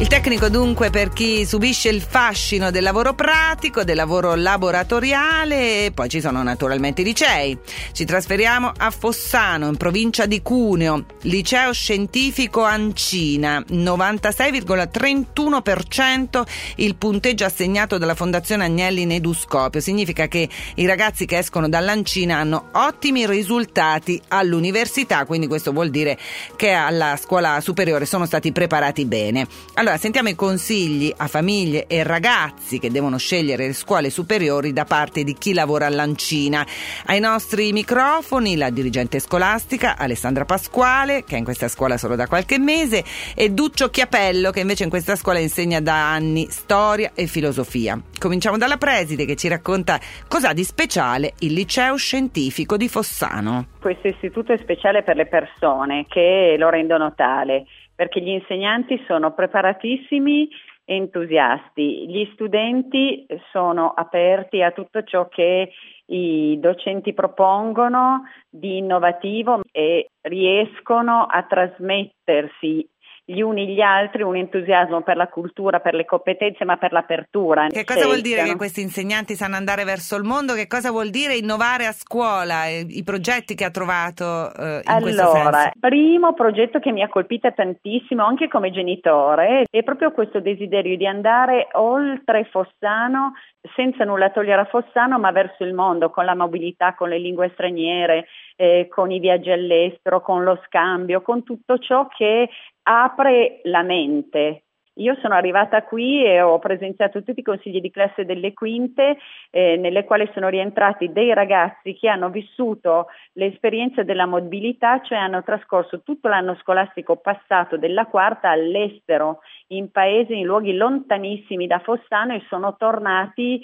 Il 0.02 0.08
tecnico 0.08 0.48
dunque 0.48 0.90
per 0.90 1.10
chi 1.10 1.46
subisce 1.46 1.88
il 1.88 2.02
fascino 2.02 2.72
del 2.72 2.82
lavoro 2.82 3.14
pratico, 3.14 3.84
del 3.84 3.94
lavoro 3.94 4.34
laboratoriale 4.34 5.84
e 5.84 5.92
poi 5.92 6.08
ci 6.08 6.20
sono 6.20 6.42
naturalmente 6.42 7.02
i 7.02 7.04
licei. 7.04 7.56
Ci 7.92 8.04
trasferiamo 8.04 8.72
a 8.76 8.90
Fossano 8.90 9.68
in 9.68 9.76
provincia 9.76 10.26
di 10.26 10.42
Cuneo, 10.42 11.04
liceo 11.22 11.72
scientifico 11.72 12.64
Ancina, 12.64 13.60
96,31% 13.60 16.42
il 16.78 16.96
punteggio 16.96 17.44
assegnato 17.44 17.96
dalla 17.96 18.16
Fondazione 18.16 18.64
Agnelli 18.64 19.02
in 19.02 19.12
Eduscopio. 19.12 19.80
Significa 19.80 20.26
che 20.26 20.48
i 20.74 20.86
ragazzi 20.86 21.26
che 21.26 21.38
escono 21.38 21.68
dall'Ancina 21.68 22.38
hanno 22.38 22.70
ottimi 22.72 23.24
risultati 23.24 24.20
all'università, 24.28 25.24
quindi 25.26 25.46
questo 25.46 25.70
vuol 25.70 25.90
dire 25.90 26.18
che 26.56 26.72
alla 26.72 27.16
scuola 27.16 27.60
superiore 27.60 28.04
sono 28.04 28.26
stati 28.26 28.50
preparati 28.50 29.04
bene. 29.04 29.46
Allora, 29.74 29.90
allora, 29.92 29.96
sentiamo 29.98 30.28
i 30.30 30.34
consigli 30.34 31.12
a 31.14 31.26
famiglie 31.26 31.86
e 31.86 32.02
ragazzi 32.02 32.78
che 32.78 32.90
devono 32.90 33.18
scegliere 33.18 33.66
le 33.66 33.72
scuole 33.74 34.10
superiori 34.10 34.72
da 34.72 34.84
parte 34.84 35.22
di 35.22 35.34
chi 35.34 35.52
lavora 35.52 35.86
all'Ancina. 35.86 36.64
Ai 37.06 37.20
nostri 37.20 37.72
microfoni 37.72 38.56
la 38.56 38.70
dirigente 38.70 39.18
scolastica 39.18 39.96
Alessandra 39.98 40.44
Pasquale, 40.44 41.24
che 41.24 41.34
è 41.34 41.38
in 41.38 41.44
questa 41.44 41.68
scuola 41.68 41.98
solo 41.98 42.16
da 42.16 42.26
qualche 42.26 42.58
mese, 42.58 43.04
e 43.34 43.50
Duccio 43.50 43.90
Chiapello, 43.90 44.50
che 44.50 44.60
invece 44.60 44.84
in 44.84 44.90
questa 44.90 45.16
scuola 45.16 45.38
insegna 45.38 45.80
da 45.80 46.12
anni 46.12 46.46
storia 46.48 47.12
e 47.14 47.26
filosofia. 47.26 48.00
Cominciamo 48.18 48.56
dalla 48.56 48.78
preside 48.78 49.26
che 49.26 49.36
ci 49.36 49.48
racconta 49.48 50.00
cosa 50.28 50.52
di 50.52 50.64
speciale 50.64 51.34
il 51.40 51.52
liceo 51.52 51.96
scientifico 51.96 52.76
di 52.76 52.88
Fossano. 52.88 53.66
Questo 53.80 54.08
istituto 54.08 54.52
è 54.52 54.58
speciale 54.58 55.02
per 55.02 55.16
le 55.16 55.26
persone 55.26 56.06
che 56.08 56.54
lo 56.56 56.70
rendono 56.70 57.12
tale 57.14 57.66
perché 58.02 58.20
gli 58.20 58.30
insegnanti 58.30 59.00
sono 59.06 59.32
preparatissimi 59.32 60.48
e 60.84 60.94
entusiasti, 60.96 62.08
gli 62.08 62.28
studenti 62.32 63.24
sono 63.52 63.90
aperti 63.90 64.60
a 64.60 64.72
tutto 64.72 65.04
ciò 65.04 65.28
che 65.28 65.70
i 66.06 66.58
docenti 66.58 67.14
propongono 67.14 68.24
di 68.50 68.78
innovativo 68.78 69.60
e 69.70 70.10
riescono 70.22 71.26
a 71.30 71.44
trasmettersi 71.44 72.88
gli 73.24 73.40
uni 73.40 73.68
gli 73.68 73.80
altri 73.80 74.22
un 74.22 74.36
entusiasmo 74.36 75.02
per 75.02 75.16
la 75.16 75.28
cultura, 75.28 75.80
per 75.80 75.94
le 75.94 76.04
competenze, 76.04 76.64
ma 76.64 76.76
per 76.76 76.92
l'apertura. 76.92 77.66
Che 77.68 77.84
cosa 77.84 78.06
vuol 78.06 78.20
dire 78.20 78.42
che 78.42 78.56
questi 78.56 78.80
insegnanti 78.80 79.34
sanno 79.34 79.56
andare 79.56 79.84
verso 79.84 80.16
il 80.16 80.24
mondo? 80.24 80.54
Che 80.54 80.66
cosa 80.66 80.90
vuol 80.90 81.10
dire 81.10 81.36
innovare 81.36 81.86
a 81.86 81.92
scuola? 81.92 82.66
I 82.66 83.02
progetti 83.04 83.54
che 83.54 83.64
ha 83.64 83.70
trovato 83.70 84.52
eh, 84.54 84.80
in 84.84 84.90
allora, 84.90 85.64
il 85.66 85.72
primo 85.78 86.34
progetto 86.34 86.78
che 86.78 86.92
mi 86.92 87.02
ha 87.02 87.08
colpito 87.08 87.52
tantissimo 87.52 88.24
anche 88.24 88.48
come 88.48 88.70
genitore 88.70 89.64
è 89.70 89.82
proprio 89.82 90.12
questo 90.12 90.40
desiderio 90.40 90.96
di 90.96 91.06
andare 91.06 91.68
oltre 91.72 92.44
Fossano 92.50 93.32
senza 93.74 94.04
nulla 94.04 94.30
togliere 94.30 94.62
a 94.62 94.64
Fossano, 94.64 95.18
ma 95.18 95.30
verso 95.30 95.62
il 95.64 95.72
mondo, 95.72 96.10
con 96.10 96.24
la 96.24 96.34
mobilità, 96.34 96.94
con 96.94 97.08
le 97.08 97.18
lingue 97.18 97.50
straniere, 97.52 98.26
eh, 98.56 98.88
con 98.90 99.10
i 99.10 99.20
viaggi 99.20 99.50
all'estero, 99.50 100.20
con 100.20 100.42
lo 100.42 100.60
scambio, 100.66 101.22
con 101.22 101.44
tutto 101.44 101.78
ciò 101.78 102.08
che 102.08 102.48
apre 102.82 103.60
la 103.64 103.82
mente. 103.82 104.64
Io 104.96 105.16
sono 105.22 105.34
arrivata 105.34 105.82
qui 105.84 106.22
e 106.22 106.42
ho 106.42 106.58
presenziato 106.58 107.22
tutti 107.22 107.40
i 107.40 107.42
consigli 107.42 107.80
di 107.80 107.90
classe 107.90 108.26
delle 108.26 108.52
quinte, 108.52 109.16
eh, 109.50 109.76
nelle 109.76 110.04
quali 110.04 110.28
sono 110.34 110.48
rientrati 110.48 111.10
dei 111.10 111.32
ragazzi 111.32 111.94
che 111.94 112.08
hanno 112.08 112.28
vissuto 112.28 113.06
l'esperienza 113.34 114.02
della 114.02 114.26
mobilità, 114.26 115.00
cioè 115.00 115.16
hanno 115.16 115.42
trascorso 115.42 116.02
tutto 116.02 116.28
l'anno 116.28 116.56
scolastico 116.56 117.16
passato 117.16 117.78
della 117.78 118.04
quarta 118.04 118.50
all'estero, 118.50 119.38
in 119.68 119.90
paesi, 119.90 120.36
in 120.36 120.44
luoghi 120.44 120.74
lontanissimi 120.74 121.66
da 121.66 121.78
Fossano 121.78 122.34
e 122.34 122.44
sono 122.48 122.76
tornati 122.76 123.62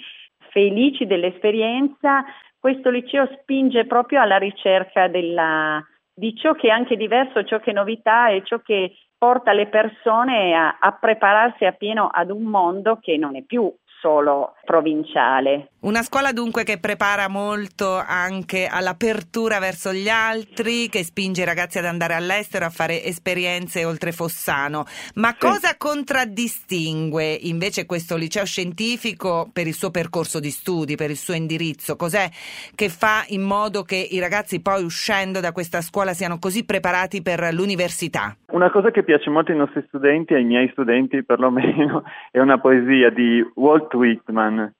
felici 0.49 1.05
dell'esperienza. 1.05 2.23
Questo 2.57 2.89
liceo 2.89 3.29
spinge 3.39 3.85
proprio 3.85 4.19
alla 4.19 4.37
ricerca 4.37 5.07
della, 5.07 5.79
di 6.11 6.35
ciò 6.35 6.53
che 6.53 6.69
è 6.69 6.71
anche 6.71 6.97
diverso, 6.97 7.43
ciò 7.43 7.59
che 7.59 7.69
è 7.69 7.73
novità 7.73 8.29
e 8.29 8.41
ciò 8.43 8.57
che 8.59 8.95
porta 9.19 9.51
le 9.51 9.67
persone 9.67 10.55
a, 10.55 10.77
a 10.79 10.93
prepararsi 10.93 11.65
appieno 11.65 12.07
ad 12.07 12.31
un 12.31 12.43
mondo 12.43 12.97
che 12.99 13.17
non 13.17 13.35
è 13.35 13.43
più 13.43 13.71
solo 14.01 14.53
provinciale. 14.65 15.69
Una 15.81 16.03
scuola 16.03 16.31
dunque 16.31 16.63
che 16.63 16.77
prepara 16.77 17.27
molto 17.27 17.95
anche 18.05 18.67
all'apertura 18.69 19.59
verso 19.59 19.93
gli 19.93 20.09
altri, 20.09 20.89
che 20.89 21.03
spinge 21.03 21.41
i 21.41 21.45
ragazzi 21.45 21.77
ad 21.77 21.85
andare 21.85 22.13
all'estero 22.13 22.65
a 22.65 22.69
fare 22.69 23.03
esperienze 23.03 23.85
oltre 23.85 24.11
Fossano. 24.11 24.83
Ma 25.15 25.29
sì. 25.29 25.37
cosa 25.39 25.75
contraddistingue 25.77 27.25
invece 27.25 27.85
questo 27.85 28.17
liceo 28.17 28.45
scientifico 28.45 29.49
per 29.51 29.67
il 29.67 29.73
suo 29.73 29.89
percorso 29.89 30.39
di 30.39 30.49
studi, 30.49 30.95
per 30.95 31.09
il 31.09 31.17
suo 31.17 31.33
indirizzo? 31.33 31.95
Cos'è 31.95 32.29
che 32.75 32.89
fa 32.89 33.23
in 33.29 33.41
modo 33.41 33.83
che 33.83 33.95
i 33.95 34.19
ragazzi 34.19 34.61
poi 34.61 34.83
uscendo 34.83 35.39
da 35.39 35.51
questa 35.51 35.81
scuola 35.81 36.13
siano 36.13 36.39
così 36.39 36.65
preparati 36.65 37.21
per 37.21 37.53
l'università? 37.53 38.35
Una 38.51 38.69
cosa 38.69 38.91
che 38.91 39.03
piace 39.03 39.29
molto 39.29 39.51
ai 39.51 39.57
nostri 39.57 39.83
studenti, 39.87 40.33
ai 40.33 40.43
miei 40.43 40.69
studenti 40.71 41.23
perlomeno, 41.23 42.03
è 42.31 42.39
una 42.39 42.59
poesia 42.59 43.09
di 43.09 43.43
Walt 43.55 43.88
Whitman 43.93 44.73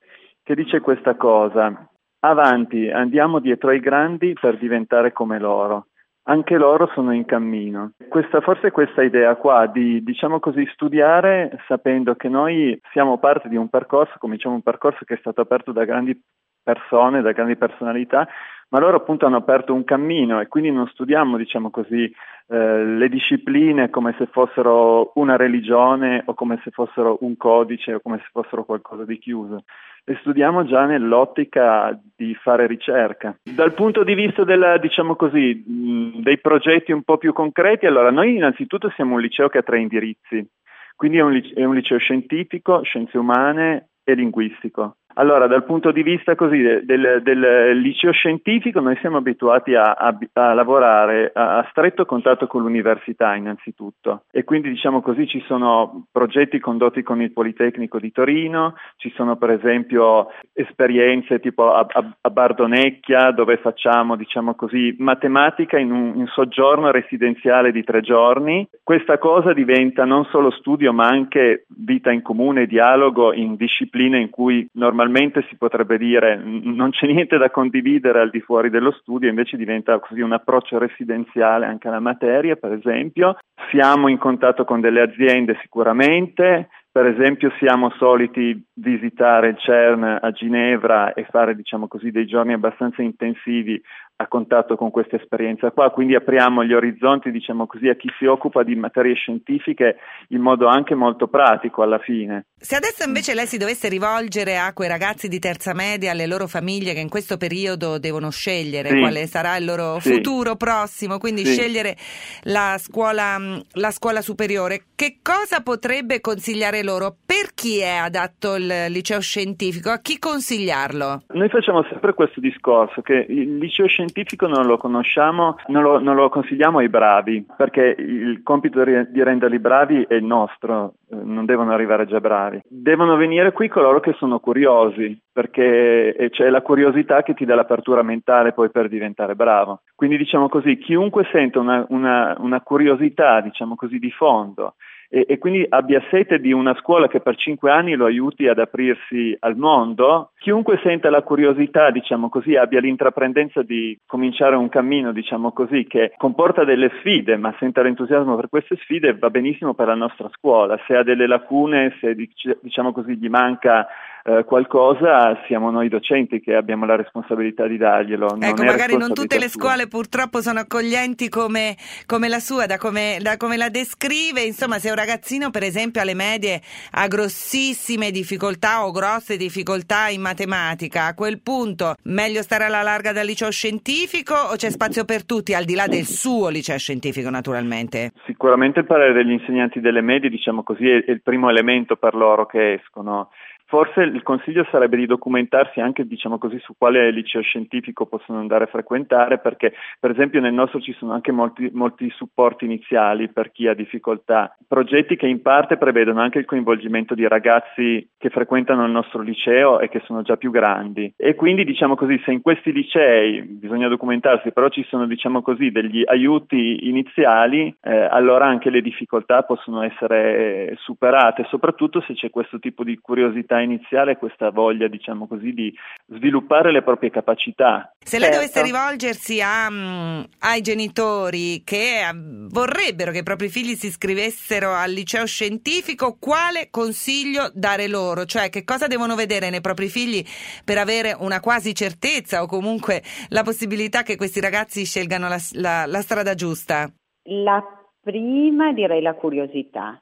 che 0.50 0.56
dice 0.56 0.80
questa 0.80 1.16
cosa. 1.16 1.88
Avanti, 2.22 2.90
andiamo 2.90 3.38
dietro 3.38 3.70
ai 3.70 3.80
grandi 3.80 4.34
per 4.34 4.58
diventare 4.58 5.12
come 5.12 5.38
loro. 5.38 5.90
Anche 6.24 6.58
loro 6.58 6.90
sono 6.96 7.14
in 7.14 7.24
cammino. 7.26 7.92
Questa, 8.10 8.42
forse 8.42 8.72
questa 8.72 9.04
idea 9.04 9.36
qua 9.36 9.68
di, 9.68 10.04
diciamo 10.04 10.40
così, 10.40 10.68
studiare 10.74 11.60
sapendo 11.68 12.16
che 12.16 12.30
noi 12.30 12.80
siamo 12.92 13.20
parte 13.20 13.48
di 13.48 13.58
un 13.58 13.70
percorso, 13.70 14.16
come 14.18 14.38
diciamo 14.38 14.56
un 14.56 14.64
percorso 14.64 15.06
che 15.06 15.14
è 15.14 15.20
stato 15.20 15.42
aperto 15.42 15.72
da 15.72 15.86
grandi 15.86 16.20
persone, 16.64 17.22
da 17.22 17.32
grandi 17.32 17.56
personalità, 17.56 18.28
ma 18.70 18.80
loro 18.80 18.98
appunto 18.98 19.26
hanno 19.26 19.38
aperto 19.38 19.74
un 19.74 19.84
cammino 19.84 20.40
e 20.40 20.48
quindi 20.48 20.72
non 20.72 20.88
studiamo, 20.88 21.38
diciamo 21.38 21.70
così, 21.70 22.12
eh, 22.48 22.84
le 22.86 23.10
discipline 23.10 23.90
come 23.90 24.16
se 24.18 24.28
fossero 24.28 25.12
una 25.16 25.36
religione 25.36 26.24
o 26.26 26.34
come 26.34 26.60
se 26.64 26.72
fossero 26.72 27.18
un 27.22 27.36
codice 27.38 27.96
o 27.96 28.00
come 28.00 28.18
se 28.18 28.28
fossero 28.32 28.66
qualcosa 28.66 29.06
di 29.06 29.18
chiuso. 29.18 29.64
Le 30.04 30.18
studiamo 30.22 30.66
già 30.66 30.86
nell'ottica 30.86 32.00
di 32.16 32.34
fare 32.36 32.68
ricerca. 32.68 33.38
Dal 33.44 33.74
punto 33.74 34.04
di 34.04 34.14
vista 34.14 34.44
della, 34.44 34.78
diciamo 34.78 35.16
così, 35.16 35.64
dei 35.66 36.40
progetti 36.40 36.92
un 36.92 37.04
po' 37.04 37.18
più 37.18 37.34
concreti, 37.34 37.86
allora 37.86 38.10
noi 38.10 38.36
innanzitutto 38.36 38.90
siamo 38.96 39.16
un 39.16 39.22
liceo 39.22 39.50
che 39.50 39.60
ha 39.60 39.64
tre 39.64 39.80
indirizzi, 39.80 40.48
quindi 40.96 41.18
è 41.18 41.22
un, 41.22 41.42
è 41.54 41.64
un 41.64 41.76
liceo 41.76 41.98
scientifico, 41.98 42.82
scienze 42.84 43.18
umane 43.18 43.90
e 44.04 44.16
linguistico. 44.16 44.96
Allora, 45.16 45.48
dal 45.48 45.66
punto 45.66 45.92
di 45.92 46.04
vista 46.04 46.36
così, 46.36 46.62
del, 46.62 47.22
del, 47.24 47.78
liceo 47.80 48.12
scientifico, 48.12 48.80
noi 48.80 48.96
siamo 49.02 49.18
abituati 49.18 49.74
a, 49.74 49.94
a, 49.94 50.18
a 50.34 50.54
lavorare 50.54 51.32
a, 51.34 51.58
a, 51.58 51.68
stretto 51.72 52.06
contatto 52.06 52.46
con 52.48 52.62
l'università 52.62 53.36
innanzitutto 53.36 54.24
e 54.32 54.44
quindi 54.44 54.70
diciamo 54.70 55.02
così 55.02 55.28
ci 55.28 55.44
sono 55.48 56.06
progetti 56.12 56.60
condotti 56.60 57.02
con 57.02 57.22
il 57.22 57.34
Politecnico 57.34 58.00
di 58.00 58.12
Torino, 58.12 58.76
ci 58.98 59.12
sono 59.16 59.36
per 59.36 59.50
esempio 59.50 60.28
esperienze 60.54 61.40
tipo 61.40 61.74
a, 61.74 61.88
Bardonecchia 62.30 63.32
dove 63.32 63.58
facciamo 63.58 64.16
diciamo 64.16 64.54
così 64.54 64.96
matematica 65.00 65.78
in 65.78 65.92
un 65.92 66.14
in 66.16 66.28
soggiorno 66.28 66.92
residenziale 66.92 67.72
di 67.72 67.84
tre 67.84 68.02
giorni. 68.02 68.68
Questa 68.84 69.18
cosa 69.18 69.54
diventa 69.54 70.06
non 70.06 70.26
solo 70.26 70.52
studio 70.52 70.94
ma 70.94 71.08
anche 71.08 71.66
vita 71.68 72.12
in 72.12 72.22
comune, 72.22 72.68
dialogo 72.68 73.34
in 73.34 73.56
discipline 73.56 74.20
in 74.20 74.30
cui 74.30 74.68
normalmente 74.74 74.99
normalmente 75.00 75.46
si 75.48 75.56
potrebbe 75.56 75.98
dire 75.98 76.36
non 76.36 76.90
c'è 76.90 77.08
niente 77.08 77.38
da 77.38 77.50
condividere 77.50 78.20
al 78.20 78.30
di 78.30 78.42
fuori 78.42 78.70
dello 78.70 78.92
studio, 78.92 79.30
invece 79.30 79.56
diventa 79.56 79.98
così 80.00 80.20
un 80.20 80.34
approccio 80.34 80.78
residenziale 80.78 81.66
anche 81.66 81.88
alla 81.88 82.02
materia, 82.02 82.58
per 82.58 82.74
esempio. 82.74 83.38
Siamo 83.72 84.10
in 84.10 84.18
contatto 84.18 84.66
con 84.66 84.82
delle 84.82 85.02
aziende 85.02 85.58
sicuramente, 85.62 86.68
per 86.92 87.06
esempio 87.06 87.50
siamo 87.60 87.92
soliti 87.92 88.62
visitare 88.74 89.50
il 89.50 89.58
CERN 89.58 90.20
a 90.22 90.32
Ginevra 90.32 91.14
e 91.14 91.26
fare 91.30 91.56
diciamo 91.56 91.88
così, 91.88 92.12
dei 92.12 92.26
giorni 92.26 92.52
abbastanza 92.52 93.02
intensivi 93.02 93.82
a 94.22 94.28
contatto 94.28 94.76
con 94.76 94.92
questa 94.92 95.16
esperienza 95.16 95.72
qua, 95.72 95.92
quindi 95.92 96.14
apriamo 96.14 96.66
gli 96.66 96.74
orizzonti 96.74 97.32
diciamo 97.32 97.66
così, 97.66 97.88
a 97.88 97.96
chi 97.96 98.10
si 98.18 98.26
occupa 98.26 98.64
di 98.64 98.76
materie 98.76 99.14
scientifiche 99.14 99.96
in 100.30 100.42
modo 100.42 100.68
anche 100.68 100.94
molto 100.94 101.28
pratico 101.28 101.84
alla 101.84 102.00
fine. 102.00 102.48
Se 102.58 102.76
adesso 102.76 103.08
invece 103.08 103.34
lei 103.34 103.46
si 103.46 103.58
dovesse 103.58 103.88
rivolgere 103.88 104.58
a 104.58 104.74
quei 104.74 104.90
ragazzi 104.90 105.30
di 105.30 105.40
terza 105.40 105.74
media, 105.74 106.12
alle 106.12 106.28
loro 106.28 106.48
famiglie 106.48 106.94
che 106.94 107.00
in 107.00 107.08
questo 107.08 107.38
periodo 107.38 107.98
devono 107.98 108.30
scegliere 108.30 108.90
sì. 108.90 109.00
quale 109.00 109.26
sarà 109.26 109.56
il 109.56 109.64
loro 109.64 110.00
sì. 110.02 110.16
futuro 110.16 110.58
prossimo, 110.58 111.18
quindi 111.18 111.46
sì. 111.46 111.54
scegliere 111.54 111.96
la 112.44 112.76
scuola, 112.78 113.38
la 113.72 113.92
scuola 113.92 114.20
superiore, 114.20 114.82
che 114.96 115.20
cosa 115.24 115.62
potrebbe 115.62 116.20
consigliare 116.20 116.84
loro? 116.84 117.16
Per 117.26 117.54
chi 117.56 117.80
è 117.80 117.96
adatto 117.96 118.56
il 118.56 118.88
liceo 118.90 119.22
scientifico? 119.22 119.90
A 119.92 120.00
chi 120.00 120.20
consigliarlo? 120.20 121.24
Noi 121.30 121.48
facciamo 121.48 121.86
sempre 121.90 122.14
questo 122.14 122.42
discorso 122.42 123.02
che 123.02 123.26
il 123.30 123.58
liceo 123.60 123.88
scientifico 123.88 124.08
scientifico 124.10 124.48
non 124.48 124.66
lo 124.66 124.78
conosciamo, 124.78 125.58
non 125.68 125.84
lo, 125.84 126.00
non 126.00 126.16
lo 126.16 126.30
consigliamo 126.30 126.80
ai 126.80 126.90
bravi, 126.90 127.46
perché 127.56 127.96
il 127.98 128.42
compito 128.44 128.84
di 128.84 129.24
renderli 129.24 129.60
bravi 129.60 130.06
è 130.08 130.16
il 130.16 130.26
nostro, 130.26 130.96
eh, 131.10 131.16
non 131.16 131.46
devono 131.46 131.72
arrivare 131.72 132.06
già 132.06 132.20
bravi. 132.20 132.62
Devono 132.68 133.16
venire 133.16 133.52
qui 133.52 133.68
coloro 133.68 134.00
che 134.00 134.14
sono 134.18 134.40
curiosi, 134.40 135.18
perché 135.32 136.30
c'è 136.32 136.50
la 136.50 136.62
curiosità 136.62 137.22
che 137.22 137.34
ti 137.34 137.46
dà 137.46 137.56
l'apertura 137.56 138.02
mentale 138.02 138.52
poi 138.52 138.70
per 138.70 138.90
diventare 138.90 139.36
bravo. 139.36 139.82
Quindi 139.96 140.18
diciamo 140.18 140.50
così, 140.50 140.78
chiunque 140.78 141.28
sente 141.32 141.60
una, 141.60 141.86
una, 141.90 142.36
una 142.40 142.62
curiosità, 142.62 143.42
diciamo 143.42 143.76
così, 143.76 144.00
di 144.00 144.12
fondo 144.12 144.76
e, 145.10 145.26
e, 145.28 145.38
quindi 145.40 145.66
abbia 145.68 146.02
sete 146.12 146.40
di 146.40 146.52
una 146.52 146.76
scuola 146.76 147.08
che 147.08 147.20
per 147.20 147.36
cinque 147.36 147.72
anni 147.72 147.96
lo 147.96 148.06
aiuti 148.06 148.48
ad 148.48 148.60
aprirsi 148.60 149.36
al 149.40 149.58
mondo, 149.58 150.32
chiunque 150.38 150.80
senta 150.84 151.10
la 151.10 151.24
curiosità, 151.24 151.90
diciamo 151.90 152.30
così, 152.30 152.56
abbia 152.56 152.80
l'intraprendenza 152.80 153.64
di 153.64 153.98
cominciare 154.06 154.56
un 154.56 154.70
cammino, 154.70 155.12
diciamo 155.12 155.52
così, 155.52 155.88
che 155.88 156.14
comporta 156.16 156.64
delle 156.64 156.92
sfide, 157.00 157.38
ma 157.38 157.56
senta 157.58 157.82
l'entusiasmo 157.82 158.36
per 158.36 158.50
queste 158.50 158.76
sfide, 158.78 159.18
va 159.18 159.32
benissimo 159.32 159.74
per 159.74 159.88
la 159.88 159.96
nostra 159.96 160.30
scuola. 160.32 160.80
Se 160.86 160.96
ha 160.96 161.02
delle 161.02 161.26
lacune, 161.26 161.98
se 162.00 162.16
diciamo 162.62 162.92
così 162.92 163.18
gli 163.18 163.30
manca 163.30 163.88
eh, 164.24 164.44
qualcosa 164.44 165.40
siamo 165.48 165.72
noi 165.72 165.88
docenti 165.88 166.40
che 166.40 166.56
abbiamo 166.56 166.86
la 166.86 166.96
responsabilità 166.96 167.68
di 167.68 167.78
darglielo. 167.78 168.28
Non 168.28 168.44
ecco, 168.44 168.64
magari 168.64 168.98
non 168.98 169.14
tutte 169.14 169.40
le 169.40 169.48
scuole 169.50 169.88
purtroppo 169.88 170.42
sono 170.42 170.60
accoglienti 170.60 171.30
come, 171.30 171.76
come 172.06 172.28
la 172.28 172.40
sua, 172.40 172.66
da 172.66 172.78
come, 172.78 173.18
da 173.22 173.38
come, 173.38 173.58
la 173.58 173.70
descrive. 173.70 174.42
Insomma, 174.42 174.78
se 174.80 174.90
un 174.90 174.96
ragazzino, 174.96 175.50
per 175.50 175.64
esempio, 175.64 176.02
alle 176.02 176.14
medie 176.14 176.62
ha 176.92 177.08
grossissime 177.08 178.12
difficoltà 178.12 178.86
o 178.86 178.92
grosse 178.92 179.38
difficoltà 179.38 180.10
in 180.10 180.22
matematica, 180.22 181.06
a 181.06 181.14
quel 181.14 181.42
punto 181.42 181.96
meglio 182.04 182.42
stare 182.42 182.66
alla 182.66 182.82
larga 182.82 183.12
dal 183.12 183.26
liceo 183.26 183.52
scientifico 183.52 184.34
o 184.34 184.56
c'è 184.56 184.70
spazio 184.70 185.06
per 185.06 185.26
tutti, 185.26 185.54
al 185.54 185.64
di 185.64 185.76
là 185.76 185.88
del 185.88 186.06
suo 186.06 186.50
liceo 186.50 186.78
scientifico, 186.78 187.30
naturalmente? 187.30 188.12
Sicuramente 188.26 188.80
il 188.80 188.86
parere 188.86 189.14
degli 189.14 189.32
insegnanti 189.32 189.80
delle 189.80 190.02
medie, 190.02 190.30
diciamo 190.30 190.64
così, 190.64 190.88
è 190.90 191.10
il 191.10 191.22
primo 191.22 191.50
elemento 191.50 191.96
per 191.96 192.16
loro 192.16 192.46
che 192.46 192.74
escono. 192.74 193.30
Forse 193.70 194.02
il 194.02 194.24
consiglio 194.24 194.66
sarebbe 194.72 194.98
di 194.98 195.06
documentarsi 195.06 195.80
anche 195.80 196.08
diciamo 196.08 196.40
così, 196.40 196.58
su 196.58 196.74
quale 196.76 197.12
liceo 197.12 197.42
scientifico 197.42 198.08
possono 198.08 198.40
andare 198.40 198.64
a 198.64 198.68
frequentare, 198.68 199.38
perché 199.38 199.74
per 200.00 200.10
esempio 200.10 200.42
nel 200.42 200.54
nostro 200.54 200.82
ci 200.82 200.92
sono 200.98 201.14
anche 201.14 201.32
molti, 201.32 201.70
molti 201.72 202.10
supporti 202.10 202.66
iniziali 202.66 203.30
per 203.30 203.52
chi 203.52 203.68
ha 203.68 203.76
difficoltà, 203.76 204.58
progetti 204.68 205.16
che 205.16 205.28
in 205.28 205.44
parte 205.44 205.78
prevedono 205.78 206.20
anche 206.20 206.40
il 206.40 206.46
coinvolgimento 206.46 207.14
di 207.14 207.28
ragazzi 207.28 208.10
che 208.18 208.30
frequentano 208.32 208.86
il 208.86 208.92
nostro 208.92 209.22
liceo 209.22 209.80
e 209.80 209.88
che 209.88 210.02
sono 210.04 210.24
già 210.24 210.36
più 210.36 210.50
grandi. 210.50 211.14
E 211.16 211.36
quindi 211.36 211.64
diciamo 211.64 211.94
così, 211.94 212.20
se 212.26 212.32
in 212.32 212.42
questi 212.42 212.74
licei 212.74 213.44
bisogna 213.44 213.88
documentarsi, 213.88 214.52
però 214.52 214.70
ci 214.70 214.84
sono 214.90 215.06
diciamo 215.06 215.44
così, 215.44 215.70
degli 215.70 216.02
aiuti 216.08 216.88
iniziali, 216.88 217.72
eh, 217.82 217.96
allora 217.96 218.48
anche 218.48 218.72
le 218.72 218.82
difficoltà 218.82 219.44
possono 219.44 219.84
essere 219.84 220.74
superate, 220.80 221.46
soprattutto 221.50 222.02
se 222.02 222.16
c'è 222.16 222.32
questo 222.32 222.58
tipo 222.58 222.84
di 222.84 222.98
curiosità 222.98 223.58
iniziale 223.62 224.18
questa 224.18 224.52
voglia, 224.52 224.88
diciamo 224.88 225.28
così, 225.28 225.54
di 225.54 225.74
sviluppare 226.08 226.72
le 226.72 226.82
proprie 226.82 227.10
capacità. 227.10 227.94
Se 228.00 228.18
lei 228.18 228.32
certo. 228.32 228.46
dovesse 228.46 228.64
rivolgersi 228.64 229.42
a, 229.42 229.68
um, 229.70 230.26
ai 230.40 230.62
genitori 230.62 231.62
che 231.64 232.02
uh, 232.12 232.48
vorrebbero 232.48 233.12
che 233.12 233.20
i 233.20 233.24
propri 233.24 233.50
figli 233.50 233.76
si 233.76 233.88
iscrivessero 233.88 234.74
al 234.74 234.92
liceo 234.92 235.26
scientifico, 235.26 236.18
quale 236.20 236.70
consiglio 236.70 237.50
dare 237.54 237.88
loro? 237.88 238.26
Cioè, 238.26 238.50
che 238.50 238.64
cosa 238.64 238.88
devono 238.88 239.16
vedere 239.16 239.50
nei 239.50 239.62
propri 239.62 239.88
figli 239.88 240.24
per 240.64 240.78
avere 240.78 241.16
una 241.18 241.40
quasi 241.40 241.74
certezza 241.74 242.42
o 242.42 242.48
comunque 242.48 243.02
la 243.30 243.44
possibilità 243.44 244.04
che 244.04 244.16
questi 244.16 244.40
ragazzi 244.40 244.86
scelgano 244.86 245.28
la, 245.28 245.38
la, 245.54 245.86
la 245.86 246.02
strada 246.02 246.34
giusta? 246.34 246.92
La 247.24 247.64
prima 248.02 248.74
direi 248.74 249.02
la 249.02 249.14
curiosità 249.14 250.02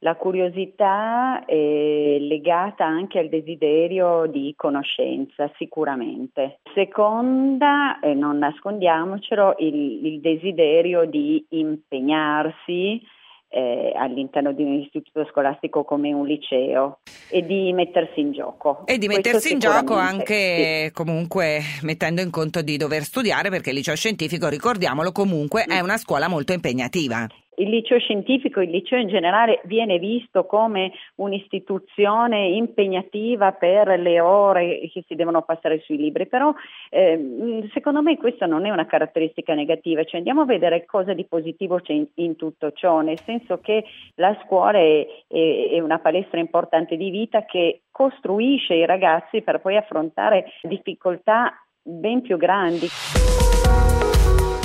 la 0.00 0.14
curiosità 0.14 1.44
è 1.46 2.18
legata 2.20 2.84
anche 2.84 3.18
al 3.18 3.28
desiderio 3.28 4.26
di 4.26 4.52
conoscenza, 4.56 5.50
sicuramente. 5.56 6.60
Seconda, 6.74 7.98
e 8.00 8.12
non 8.14 8.38
nascondiamocelo, 8.38 9.56
il, 9.58 10.06
il 10.06 10.20
desiderio 10.20 11.06
di 11.06 11.44
impegnarsi 11.50 13.00
eh, 13.48 13.92
all'interno 13.96 14.52
di 14.52 14.62
un 14.62 14.74
istituto 14.74 15.24
scolastico 15.30 15.84
come 15.84 16.12
un 16.12 16.26
liceo 16.26 16.98
e 17.30 17.46
di 17.46 17.72
mettersi 17.72 18.20
in 18.20 18.32
gioco. 18.32 18.82
E 18.84 18.98
di 18.98 19.06
mettersi 19.06 19.52
in 19.52 19.58
gioco 19.58 19.94
anche 19.94 20.86
sì. 20.86 20.92
comunque 20.92 21.60
mettendo 21.82 22.20
in 22.20 22.30
conto 22.30 22.60
di 22.60 22.76
dover 22.76 23.02
studiare 23.02 23.48
perché 23.48 23.70
il 23.70 23.76
liceo 23.76 23.96
scientifico, 23.96 24.48
ricordiamolo, 24.48 25.10
comunque 25.10 25.64
è 25.64 25.80
una 25.80 25.96
scuola 25.96 26.28
molto 26.28 26.52
impegnativa 26.52 27.26
il 27.56 27.68
liceo 27.68 27.98
scientifico, 27.98 28.60
il 28.60 28.70
liceo 28.70 28.98
in 28.98 29.08
generale 29.08 29.60
viene 29.64 29.98
visto 29.98 30.44
come 30.44 30.92
un'istituzione 31.16 32.48
impegnativa 32.48 33.52
per 33.52 33.98
le 33.98 34.20
ore 34.20 34.88
che 34.92 35.04
si 35.06 35.14
devono 35.14 35.42
passare 35.42 35.80
sui 35.80 35.96
libri, 35.96 36.26
però 36.26 36.52
eh, 36.90 37.68
secondo 37.72 38.02
me 38.02 38.16
questa 38.16 38.46
non 38.46 38.66
è 38.66 38.70
una 38.70 38.86
caratteristica 38.86 39.54
negativa, 39.54 40.04
cioè 40.04 40.18
andiamo 40.18 40.42
a 40.42 40.46
vedere 40.46 40.84
cosa 40.84 41.12
di 41.12 41.24
positivo 41.24 41.80
c'è 41.80 41.92
in, 41.92 42.06
in 42.14 42.36
tutto 42.36 42.72
ciò, 42.72 43.00
nel 43.00 43.20
senso 43.20 43.58
che 43.60 43.84
la 44.16 44.36
scuola 44.44 44.78
è, 44.78 45.06
è, 45.26 45.68
è 45.72 45.80
una 45.80 45.98
palestra 45.98 46.40
importante 46.40 46.96
di 46.96 47.10
vita 47.10 47.44
che 47.44 47.82
costruisce 47.90 48.74
i 48.74 48.86
ragazzi 48.86 49.42
per 49.42 49.60
poi 49.60 49.76
affrontare 49.76 50.52
difficoltà 50.62 51.52
ben 51.82 52.20
più 52.20 52.36
grandi. 52.36 52.86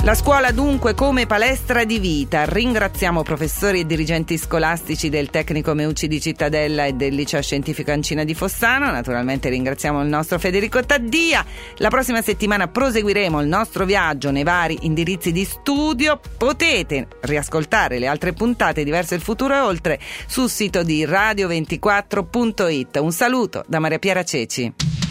La 0.04 0.16
scuola 0.16 0.50
dunque 0.50 0.94
come 0.94 1.26
palestra 1.26 1.84
di 1.84 2.00
vita. 2.00 2.44
Ringraziamo 2.44 3.22
professori 3.22 3.78
e 3.78 3.86
dirigenti 3.86 4.36
scolastici 4.36 5.08
del 5.08 5.30
Tecnico 5.30 5.74
Meucci 5.74 6.08
di 6.08 6.20
Cittadella 6.20 6.86
e 6.86 6.94
del 6.94 7.14
Liceo 7.14 7.40
Scientifico 7.40 7.92
Ancina 7.92 8.24
di 8.24 8.34
Fossano. 8.34 8.90
Naturalmente 8.90 9.48
ringraziamo 9.48 10.02
il 10.02 10.08
nostro 10.08 10.40
Federico 10.40 10.84
Taddia. 10.84 11.46
La 11.76 11.88
prossima 11.88 12.20
settimana 12.20 12.66
proseguiremo 12.66 13.40
il 13.40 13.46
nostro 13.46 13.84
viaggio 13.84 14.32
nei 14.32 14.42
vari 14.42 14.76
indirizzi 14.80 15.30
di 15.30 15.44
studio. 15.44 16.18
Potete 16.36 17.06
riascoltare 17.20 18.00
le 18.00 18.08
altre 18.08 18.32
puntate 18.32 18.82
diverse 18.82 19.14
il 19.14 19.20
futuro 19.20 19.54
e 19.54 19.60
oltre 19.60 20.00
sul 20.26 20.50
sito 20.50 20.82
di 20.82 21.06
radio24.it. 21.06 22.96
Un 22.96 23.12
saluto 23.12 23.62
da 23.68 23.78
Maria 23.78 24.00
Piera 24.00 24.24
Ceci. 24.24 25.01